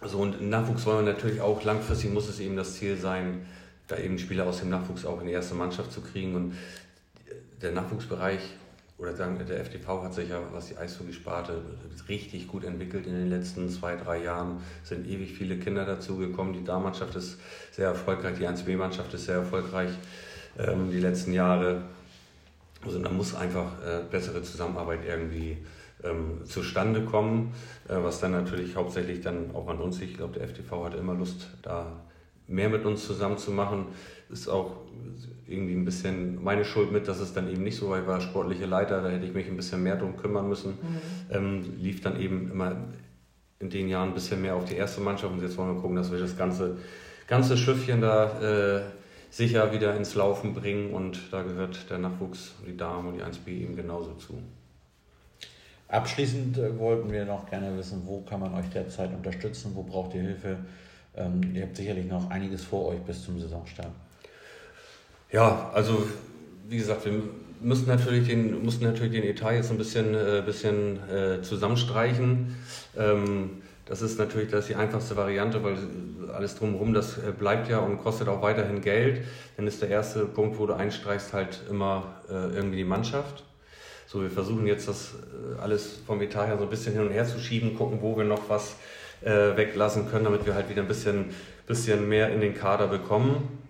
Also 0.00 0.18
und 0.18 0.40
im 0.40 0.50
Nachwuchs 0.50 0.84
wollen 0.86 1.06
wir 1.06 1.12
natürlich 1.12 1.40
auch, 1.40 1.64
langfristig 1.64 2.12
muss 2.12 2.28
es 2.28 2.38
eben 2.40 2.56
das 2.56 2.74
Ziel 2.74 2.96
sein, 2.96 3.46
da 3.88 3.96
eben 3.96 4.18
Spieler 4.18 4.46
aus 4.46 4.60
dem 4.60 4.70
Nachwuchs 4.70 5.04
auch 5.04 5.20
in 5.20 5.26
die 5.26 5.32
erste 5.32 5.54
Mannschaft 5.54 5.92
zu 5.92 6.00
kriegen. 6.00 6.34
Und 6.34 6.54
der 7.62 7.72
Nachwuchsbereich 7.72 8.40
oder 8.96 9.14
sagen, 9.16 9.38
der 9.46 9.60
FDV 9.60 10.02
hat 10.02 10.14
sich 10.14 10.28
ja, 10.28 10.40
was 10.52 10.68
die 10.68 10.76
Eishockey-Sparte 10.76 11.62
richtig 12.08 12.46
gut 12.46 12.64
entwickelt 12.64 13.06
in 13.06 13.14
den 13.14 13.28
letzten 13.28 13.68
zwei, 13.68 13.96
drei 13.96 14.22
Jahren. 14.22 14.58
Es 14.82 14.90
sind 14.90 15.08
ewig 15.08 15.32
viele 15.32 15.58
Kinder 15.58 15.84
dazugekommen. 15.84 16.52
Die 16.52 16.62
Damenmannschaft 16.62 17.16
ist 17.16 17.38
sehr 17.72 17.88
erfolgreich, 17.88 18.36
die 18.38 18.46
1B-Mannschaft 18.46 19.12
ist 19.14 19.26
sehr 19.26 19.36
erfolgreich 19.36 19.90
ähm, 20.58 20.90
die 20.92 21.00
letzten 21.00 21.32
Jahre. 21.32 21.82
Also 22.84 23.00
da 23.00 23.10
muss 23.10 23.34
einfach 23.34 23.72
äh, 23.84 24.00
bessere 24.08 24.42
Zusammenarbeit 24.42 25.00
irgendwie 25.06 25.58
ähm, 26.04 26.44
zustande 26.44 27.04
kommen, 27.04 27.52
äh, 27.88 27.96
was 27.96 28.20
dann 28.20 28.32
natürlich 28.32 28.76
hauptsächlich 28.76 29.22
dann 29.22 29.54
auch 29.54 29.66
an 29.68 29.78
uns 29.78 29.98
liegt. 29.98 30.12
Ich 30.12 30.18
glaube, 30.18 30.38
der 30.38 30.44
FDV 30.48 30.84
hat 30.84 30.94
immer 30.94 31.14
Lust, 31.14 31.48
da 31.62 32.00
mehr 32.46 32.68
mit 32.68 32.84
uns 32.84 33.06
zusammen 33.06 33.38
zu 33.38 33.50
machen. 33.50 33.86
Ist 34.34 34.48
auch 34.48 34.72
irgendwie 35.46 35.74
ein 35.74 35.84
bisschen 35.84 36.42
meine 36.42 36.64
Schuld 36.64 36.90
mit, 36.90 37.06
dass 37.08 37.20
es 37.20 37.32
dann 37.32 37.48
eben 37.48 37.62
nicht 37.62 37.76
so 37.76 37.88
war. 37.88 38.00
Ich 38.00 38.06
war 38.06 38.20
sportliche 38.20 38.66
Leiter, 38.66 39.00
da 39.00 39.08
hätte 39.08 39.24
ich 39.24 39.32
mich 39.32 39.46
ein 39.46 39.56
bisschen 39.56 39.82
mehr 39.82 39.96
drum 39.96 40.16
kümmern 40.16 40.48
müssen. 40.48 40.72
Mhm. 40.72 41.00
Ähm, 41.30 41.74
lief 41.78 42.00
dann 42.00 42.20
eben 42.20 42.50
immer 42.50 42.76
in 43.60 43.70
den 43.70 43.88
Jahren 43.88 44.08
ein 44.08 44.14
bisschen 44.14 44.42
mehr 44.42 44.56
auf 44.56 44.64
die 44.64 44.74
erste 44.74 45.00
Mannschaft 45.00 45.32
und 45.32 45.40
jetzt 45.40 45.56
wollen 45.56 45.74
wir 45.74 45.80
gucken, 45.80 45.96
dass 45.96 46.10
wir 46.10 46.18
das 46.18 46.36
ganze, 46.36 46.78
ganze 47.28 47.56
Schiffchen 47.56 48.00
da 48.00 48.40
äh, 48.40 48.82
sicher 49.30 49.72
wieder 49.72 49.96
ins 49.96 50.14
Laufen 50.14 50.52
bringen 50.52 50.92
und 50.92 51.18
da 51.30 51.42
gehört 51.42 51.88
der 51.90 51.98
Nachwuchs, 51.98 52.54
die 52.66 52.76
Damen 52.76 53.08
und 53.08 53.14
die 53.14 53.22
1B 53.22 53.48
eben 53.48 53.76
genauso 53.76 54.14
zu. 54.14 54.34
Abschließend 55.88 56.58
äh, 56.58 56.78
wollten 56.78 57.12
wir 57.12 57.24
noch 57.24 57.48
gerne 57.48 57.76
wissen, 57.78 58.02
wo 58.04 58.22
kann 58.22 58.40
man 58.40 58.54
euch 58.54 58.68
derzeit 58.70 59.14
unterstützen, 59.14 59.72
wo 59.74 59.82
braucht 59.82 60.14
ihr 60.14 60.22
Hilfe? 60.22 60.56
Ähm, 61.16 61.54
ihr 61.54 61.62
habt 61.62 61.76
sicherlich 61.76 62.06
noch 62.06 62.30
einiges 62.30 62.64
vor 62.64 62.88
euch 62.88 63.00
bis 63.00 63.24
zum 63.24 63.38
Saisonstart. 63.38 63.92
Ja, 65.34 65.68
also 65.74 66.06
wie 66.68 66.76
gesagt, 66.76 67.06
wir 67.06 67.20
müssen 67.60 67.88
natürlich 67.88 68.28
den, 68.28 68.64
mussten 68.64 68.84
natürlich 68.84 69.14
den 69.14 69.24
Etat 69.24 69.50
jetzt 69.50 69.68
ein 69.68 69.78
bisschen, 69.78 70.14
äh, 70.14 70.44
bisschen 70.46 71.00
äh, 71.10 71.42
zusammenstreichen. 71.42 72.54
Ähm, 72.96 73.62
das 73.84 74.00
ist 74.00 74.16
natürlich 74.16 74.52
das 74.52 74.60
ist 74.60 74.68
die 74.68 74.76
einfachste 74.76 75.16
Variante, 75.16 75.64
weil 75.64 75.76
alles 76.32 76.54
drumherum, 76.54 76.94
das 76.94 77.18
äh, 77.18 77.32
bleibt 77.36 77.68
ja 77.68 77.80
und 77.80 77.98
kostet 77.98 78.28
auch 78.28 78.42
weiterhin 78.42 78.80
Geld. 78.80 79.24
Dann 79.56 79.66
ist 79.66 79.82
der 79.82 79.88
erste 79.88 80.24
Punkt, 80.24 80.56
wo 80.56 80.66
du 80.66 80.74
einstreichst, 80.74 81.32
halt 81.32 81.62
immer 81.68 82.14
äh, 82.30 82.54
irgendwie 82.54 82.76
die 82.76 82.84
Mannschaft. 82.84 83.42
So, 84.06 84.22
wir 84.22 84.30
versuchen 84.30 84.68
jetzt 84.68 84.86
das 84.86 85.14
äh, 85.14 85.60
alles 85.60 85.98
vom 86.06 86.22
Etat 86.22 86.46
her 86.46 86.58
so 86.58 86.62
ein 86.62 86.70
bisschen 86.70 86.92
hin 86.92 87.02
und 87.02 87.10
her 87.10 87.26
zu 87.26 87.40
schieben, 87.40 87.76
gucken, 87.76 87.98
wo 88.02 88.16
wir 88.16 88.22
noch 88.24 88.48
was 88.48 88.76
äh, 89.22 89.56
weglassen 89.56 90.08
können, 90.08 90.26
damit 90.26 90.46
wir 90.46 90.54
halt 90.54 90.70
wieder 90.70 90.82
ein 90.82 90.88
bisschen, 90.88 91.34
bisschen 91.66 92.08
mehr 92.08 92.32
in 92.32 92.40
den 92.40 92.54
Kader 92.54 92.86
bekommen. 92.86 93.63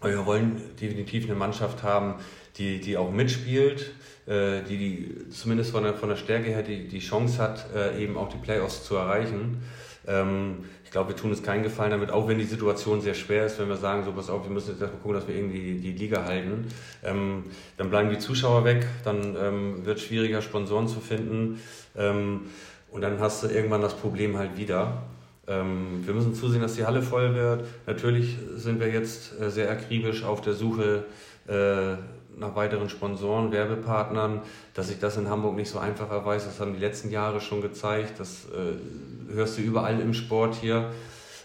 Wir 0.00 0.26
wollen 0.26 0.62
definitiv 0.80 1.24
eine 1.24 1.34
Mannschaft 1.34 1.82
haben, 1.82 2.14
die, 2.56 2.80
die 2.80 2.96
auch 2.96 3.10
mitspielt, 3.10 3.92
äh, 4.26 4.62
die, 4.62 4.78
die 4.78 5.30
zumindest 5.30 5.72
von 5.72 5.82
der, 5.82 5.94
von 5.94 6.08
der 6.08 6.16
Stärke 6.16 6.50
her 6.50 6.62
die, 6.62 6.86
die 6.86 7.00
Chance 7.00 7.42
hat, 7.42 7.66
äh, 7.74 8.02
eben 8.02 8.16
auch 8.16 8.28
die 8.28 8.36
Playoffs 8.36 8.84
zu 8.84 8.96
erreichen. 8.96 9.62
Ähm, 10.06 10.64
ich 10.84 10.90
glaube, 10.90 11.10
wir 11.10 11.16
tun 11.16 11.30
uns 11.30 11.42
keinen 11.42 11.64
Gefallen 11.64 11.90
damit, 11.90 12.10
auch 12.10 12.28
wenn 12.28 12.38
die 12.38 12.44
Situation 12.44 13.00
sehr 13.00 13.14
schwer 13.14 13.46
ist, 13.46 13.58
wenn 13.58 13.68
wir 13.68 13.76
sagen, 13.76 14.04
so 14.04 14.12
pass 14.12 14.30
auf, 14.30 14.44
wir 14.44 14.50
müssen 14.50 14.70
jetzt 14.70 14.80
erstmal 14.80 15.02
gucken, 15.02 15.16
dass 15.16 15.28
wir 15.28 15.34
irgendwie 15.34 15.78
die, 15.78 15.92
Liga 15.92 16.24
halten. 16.24 16.66
Ähm, 17.04 17.44
dann 17.76 17.90
bleiben 17.90 18.08
die 18.10 18.18
Zuschauer 18.18 18.64
weg, 18.64 18.86
dann 19.04 19.36
ähm, 19.36 19.84
wird 19.84 19.98
es 19.98 20.04
schwieriger, 20.04 20.42
Sponsoren 20.42 20.88
zu 20.88 21.00
finden. 21.00 21.60
Und 22.90 23.00
dann 23.00 23.18
hast 23.18 23.42
du 23.42 23.48
irgendwann 23.48 23.82
das 23.82 23.94
Problem 23.94 24.38
halt 24.38 24.56
wieder. 24.56 25.02
Ähm, 25.48 26.02
wir 26.04 26.14
müssen 26.14 26.34
zusehen, 26.34 26.60
dass 26.60 26.74
die 26.74 26.84
Halle 26.84 27.02
voll 27.02 27.34
wird. 27.34 27.64
Natürlich 27.86 28.36
sind 28.56 28.80
wir 28.80 28.88
jetzt 28.88 29.40
äh, 29.40 29.50
sehr 29.50 29.70
akribisch 29.70 30.22
auf 30.24 30.40
der 30.42 30.52
Suche 30.52 31.04
äh, 31.48 31.94
nach 32.38 32.54
weiteren 32.54 32.88
Sponsoren, 32.88 33.50
Werbepartnern. 33.50 34.42
Dass 34.74 34.88
sich 34.88 34.98
das 34.98 35.16
in 35.16 35.28
Hamburg 35.28 35.56
nicht 35.56 35.70
so 35.70 35.78
einfach 35.78 36.10
erweist, 36.10 36.46
das 36.46 36.60
haben 36.60 36.74
die 36.74 36.80
letzten 36.80 37.10
Jahre 37.10 37.40
schon 37.40 37.62
gezeigt. 37.62 38.20
Das 38.20 38.46
äh, 38.46 39.34
hörst 39.34 39.58
du 39.58 39.62
überall 39.62 40.00
im 40.00 40.14
Sport 40.14 40.56
hier. 40.56 40.90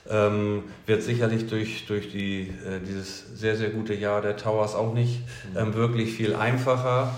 Ähm, 0.10 0.64
wird 0.86 1.02
sicherlich 1.02 1.48
durch, 1.48 1.86
durch 1.86 2.12
die, 2.12 2.42
äh, 2.42 2.82
dieses 2.86 3.40
sehr, 3.40 3.56
sehr 3.56 3.70
gute 3.70 3.94
Jahr 3.94 4.22
der 4.22 4.36
Towers 4.36 4.76
auch 4.76 4.94
nicht 4.94 5.22
ähm, 5.56 5.74
wirklich 5.76 6.12
viel 6.12 6.36
einfacher. 6.36 7.16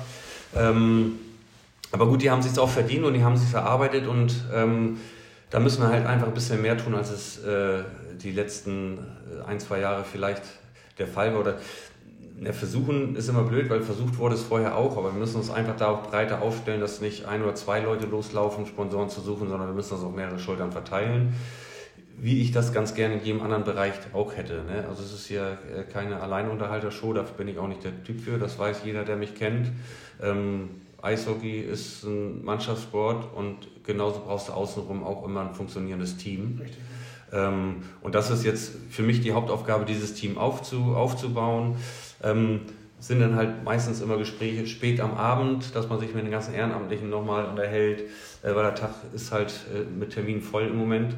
Ähm, 0.56 1.14
aber 1.92 2.06
gut, 2.06 2.22
die 2.22 2.30
haben 2.30 2.44
sich 2.44 2.58
auch 2.60 2.70
verdient 2.70 3.06
und 3.06 3.16
die 3.16 3.24
haben 3.24 3.38
sich 3.38 3.52
erarbeitet 3.54 4.06
und 4.06 4.36
ähm, 4.54 4.98
da 5.56 5.62
müssen 5.62 5.82
wir 5.82 5.88
halt 5.88 6.06
einfach 6.06 6.28
ein 6.28 6.34
bisschen 6.34 6.62
mehr 6.62 6.78
tun, 6.78 6.96
als 6.96 7.12
es 7.12 7.42
äh, 7.46 7.86
die 8.22 8.32
letzten 8.32 8.98
äh, 8.98 9.48
ein, 9.48 9.58
zwei 9.58 9.80
Jahre 9.80 10.04
vielleicht 10.04 10.44
der 10.98 11.08
Fall 11.08 11.34
war. 11.34 11.40
Oder 11.40 11.56
ja, 12.44 12.52
versuchen 12.52 13.16
ist 13.16 13.30
immer 13.30 13.44
blöd, 13.44 13.70
weil 13.70 13.82
versucht 13.82 14.18
wurde 14.18 14.36
es 14.36 14.42
vorher 14.42 14.76
auch, 14.76 14.98
aber 14.98 15.14
wir 15.14 15.20
müssen 15.20 15.38
uns 15.38 15.50
einfach 15.50 15.78
da 15.78 15.88
auch 15.88 16.10
breiter 16.10 16.42
aufstellen, 16.42 16.82
dass 16.82 17.00
nicht 17.00 17.24
ein 17.24 17.42
oder 17.42 17.56
zwei 17.56 17.80
Leute 17.80 18.06
loslaufen, 18.06 18.66
Sponsoren 18.66 19.08
zu 19.08 19.22
suchen, 19.22 19.48
sondern 19.48 19.70
wir 19.70 19.74
müssen 19.74 19.92
das 19.92 20.04
auf 20.04 20.14
mehrere 20.14 20.40
Schultern 20.40 20.74
verteilen. 20.74 21.34
Wie 22.18 22.42
ich 22.42 22.52
das 22.52 22.74
ganz 22.74 22.94
gerne 22.94 23.14
in 23.14 23.24
jedem 23.24 23.42
anderen 23.42 23.64
Bereich 23.64 23.94
auch 24.12 24.36
hätte. 24.36 24.56
Ne? 24.56 24.84
Also 24.90 25.04
es 25.04 25.14
ist 25.14 25.28
hier 25.28 25.58
äh, 25.74 25.84
keine 25.84 26.20
Alleinunterhalter-Show, 26.20 27.14
dafür 27.14 27.38
bin 27.38 27.48
ich 27.48 27.60
auch 27.60 27.70
nicht 27.70 27.86
der 27.86 28.04
Typ 28.04 28.20
für, 28.20 28.38
das 28.38 28.60
weiß 28.60 28.82
jeder, 28.84 29.06
der 29.06 29.16
mich 29.16 29.36
kennt. 29.36 29.72
Ähm, 30.22 30.70
Eishockey 31.06 31.60
ist 31.60 32.04
ein 32.04 32.44
Mannschaftssport 32.44 33.34
und 33.36 33.58
genauso 33.84 34.22
brauchst 34.26 34.50
du 34.50 34.54
außenrum 34.54 35.04
auch 35.04 35.26
immer 35.26 35.42
ein 35.42 35.54
funktionierendes 35.54 36.18
Team. 36.18 36.60
Richtig. 36.62 36.80
Ähm, 37.32 37.84
und 38.02 38.16
das 38.16 38.32
ist 38.32 38.44
jetzt 38.44 38.74
für 38.90 39.04
mich 39.04 39.22
die 39.22 39.34
Hauptaufgabe, 39.34 39.86
dieses 39.86 40.14
Team 40.14 40.38
aufzu, 40.38 40.96
aufzubauen. 40.96 41.76
Ähm, 42.24 42.62
sind 43.00 43.20
dann 43.20 43.36
halt 43.36 43.64
meistens 43.64 44.02
immer 44.02 44.18
Gespräche 44.18 44.66
spät 44.66 45.00
am 45.00 45.16
Abend, 45.16 45.76
dass 45.76 45.90
man 45.90 46.00
sich 46.00 46.14
mit 46.14 46.24
den 46.24 46.32
ganzen 46.32 46.54
Ehrenamtlichen 46.56 47.10
nochmal 47.10 47.46
unterhält, 47.46 48.02
äh, 48.42 48.56
weil 48.56 48.64
der 48.64 48.76
Tag 48.76 48.92
ist 49.14 49.32
halt 49.32 49.54
äh, 49.74 49.84
mit 49.84 50.12
Terminen 50.12 50.42
voll 50.42 50.64
im 50.64 50.78
Moment. 50.78 51.16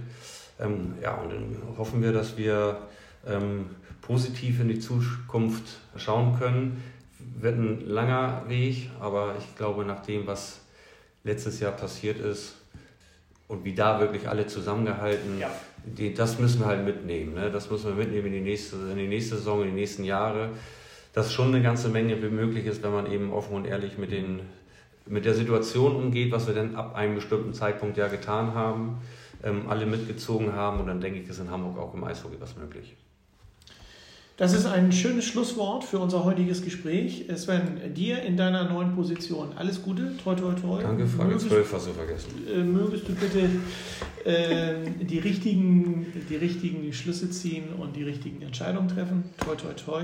Ähm, 0.60 0.96
ja, 1.02 1.16
und 1.16 1.32
dann 1.32 1.78
hoffen 1.78 2.02
wir, 2.02 2.12
dass 2.12 2.38
wir 2.38 2.80
ähm, 3.26 3.68
positiv 4.02 4.60
in 4.60 4.68
die 4.68 4.80
Zukunft 4.80 5.78
schauen 5.96 6.38
können 6.40 6.84
wird 7.40 7.58
ein 7.58 7.86
langer 7.88 8.44
Weg, 8.48 8.90
aber 9.00 9.36
ich 9.38 9.56
glaube, 9.56 9.86
nach 9.86 10.02
dem, 10.02 10.28
was 10.28 10.62
letztes 11.24 11.60
Jahr 11.60 11.74
passiert 11.74 12.20
ist 12.20 12.56
und 13.48 13.64
wie 13.64 13.74
da 13.74 14.00
wirklich 14.00 14.28
alle 14.28 14.48
zusammengehalten, 14.48 15.40
ja. 15.40 15.50
die, 15.86 16.14
das 16.14 16.40
müssen 16.40 16.62
wir 16.62 16.68
halt 16.68 16.86
mitnehmen. 16.86 17.34
Ne? 17.34 17.52
Das 17.52 17.70
müssen 17.70 17.88
wir 17.88 17.96
mitnehmen 17.96 18.28
in 18.28 18.34
die, 18.34 18.42
nächste, 18.42 18.76
in 18.92 18.98
die 18.98 19.08
nächste 19.08 19.36
Saison, 19.36 19.62
in 19.62 19.70
die 19.70 19.76
nächsten 19.76 20.04
Jahre. 20.04 20.50
Dass 21.14 21.34
schon 21.34 21.48
eine 21.48 21.64
ganze 21.64 21.90
Menge 21.90 22.16
möglich 22.16 22.66
ist, 22.66 22.84
wenn 22.84 22.92
man 22.92 23.12
eben 23.12 23.34
offen 23.34 23.56
und 23.56 23.66
ehrlich 23.66 23.98
mit, 23.98 24.12
den, 24.12 24.42
mit 25.06 25.26
der 25.26 25.34
Situation 25.34 25.96
umgeht, 25.96 26.32
was 26.32 26.48
wir 26.48 26.54
denn 26.54 26.76
ab 26.76 26.96
einem 26.96 27.16
bestimmten 27.16 27.54
Zeitpunkt 27.54 27.98
ja 27.98 28.08
getan 28.08 28.54
haben, 28.54 28.98
ähm, 29.44 29.68
alle 29.68 29.86
mitgezogen 29.86 30.54
haben 30.54 30.80
und 30.80 30.88
dann 30.88 31.02
denke 31.02 31.20
ich, 31.20 31.30
ist 31.30 31.40
in 31.40 31.50
Hamburg 31.50 31.80
auch 31.80 31.94
im 31.94 32.04
Eishockey 32.04 32.36
was 32.40 32.56
möglich. 32.56 32.96
Das 34.38 34.54
ist 34.54 34.68
ein 34.68 34.92
schönes 34.92 35.26
Schlusswort 35.26 35.84
für 35.84 35.98
unser 35.98 36.24
heutiges 36.24 36.64
Gespräch. 36.64 37.26
Sven, 37.36 37.96
dir 37.96 38.22
in 38.22 38.38
deiner 38.38 38.66
neuen 38.66 38.94
Position 38.96 39.50
alles 39.56 39.82
Gute, 39.82 40.16
toi 40.24 40.36
toi 40.36 40.54
toi. 40.54 40.80
Danke, 40.84 41.08
Frage 41.08 41.30
mögest, 41.30 41.48
12 41.48 41.74
hast 41.74 41.88
du 41.88 41.92
vergessen. 41.94 42.30
Äh, 42.48 42.60
mögest 42.60 43.10
du 43.10 43.16
bitte 43.16 43.50
äh, 44.26 44.92
die, 45.02 45.18
richtigen, 45.18 46.06
die 46.30 46.36
richtigen 46.36 46.94
Schlüsse 46.94 47.32
ziehen 47.32 47.74
und 47.80 47.96
die 47.96 48.04
richtigen 48.04 48.44
Entscheidungen 48.44 48.88
treffen. 48.88 49.24
Toi 49.44 49.56
toi 49.56 49.74
toi. 49.74 50.04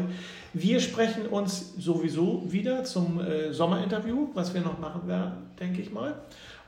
Wir 0.53 0.79
sprechen 0.79 1.27
uns 1.27 1.75
sowieso 1.77 2.51
wieder 2.51 2.85
zum 2.85 3.19
äh, 3.19 3.53
Sommerinterview, 3.53 4.29
was 4.33 4.55
wir 4.55 4.61
noch 4.61 4.79
machen 4.79 5.07
werden, 5.07 5.33
denke 5.59 5.79
ich 5.79 5.91
mal. 5.91 6.15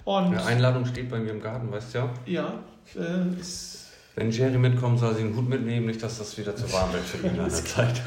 Und 0.04 0.34
Die 0.34 0.38
Einladung 0.38 0.86
steht 0.86 1.10
bei 1.10 1.18
mir 1.18 1.32
im 1.32 1.42
Garten, 1.42 1.72
weißt 1.72 1.96
du 1.96 1.98
ja? 1.98 2.10
Ja, 2.28 2.60
äh, 2.96 3.42
ist 3.42 3.85
wenn 4.16 4.32
Jerry 4.32 4.58
mitkommt, 4.58 5.00
soll 5.00 5.14
sie 5.16 5.22
einen 5.22 5.36
Hut 5.36 5.48
mitnehmen, 5.48 5.88
nicht, 5.88 6.02
dass 6.02 6.18
das 6.20 6.38
wieder 6.38 6.56
zu 6.56 6.72
warm 6.72 6.94
wird 6.94 7.04
für 7.04 7.26
ihn 7.26 7.32
an 7.32 7.36
der 7.38 7.50
Zeit. 7.50 8.02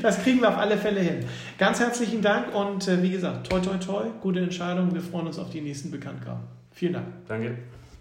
Das 0.00 0.22
kriegen 0.22 0.40
wir 0.40 0.48
auf 0.48 0.56
alle 0.56 0.78
Fälle 0.78 1.00
hin. 1.00 1.26
Ganz 1.58 1.80
herzlichen 1.80 2.22
Dank 2.22 2.54
und 2.54 2.88
äh, 2.88 3.02
wie 3.02 3.10
gesagt, 3.10 3.50
toi 3.50 3.60
toi 3.60 3.76
toi, 3.76 4.06
gute 4.22 4.40
Entscheidung. 4.40 4.94
Wir 4.94 5.02
freuen 5.02 5.26
uns 5.26 5.38
auf 5.38 5.50
die 5.50 5.60
nächsten 5.60 5.90
Bekanntgaben. 5.90 6.44
Vielen 6.72 6.94
Dank. 6.94 7.06
Danke. 7.28 7.58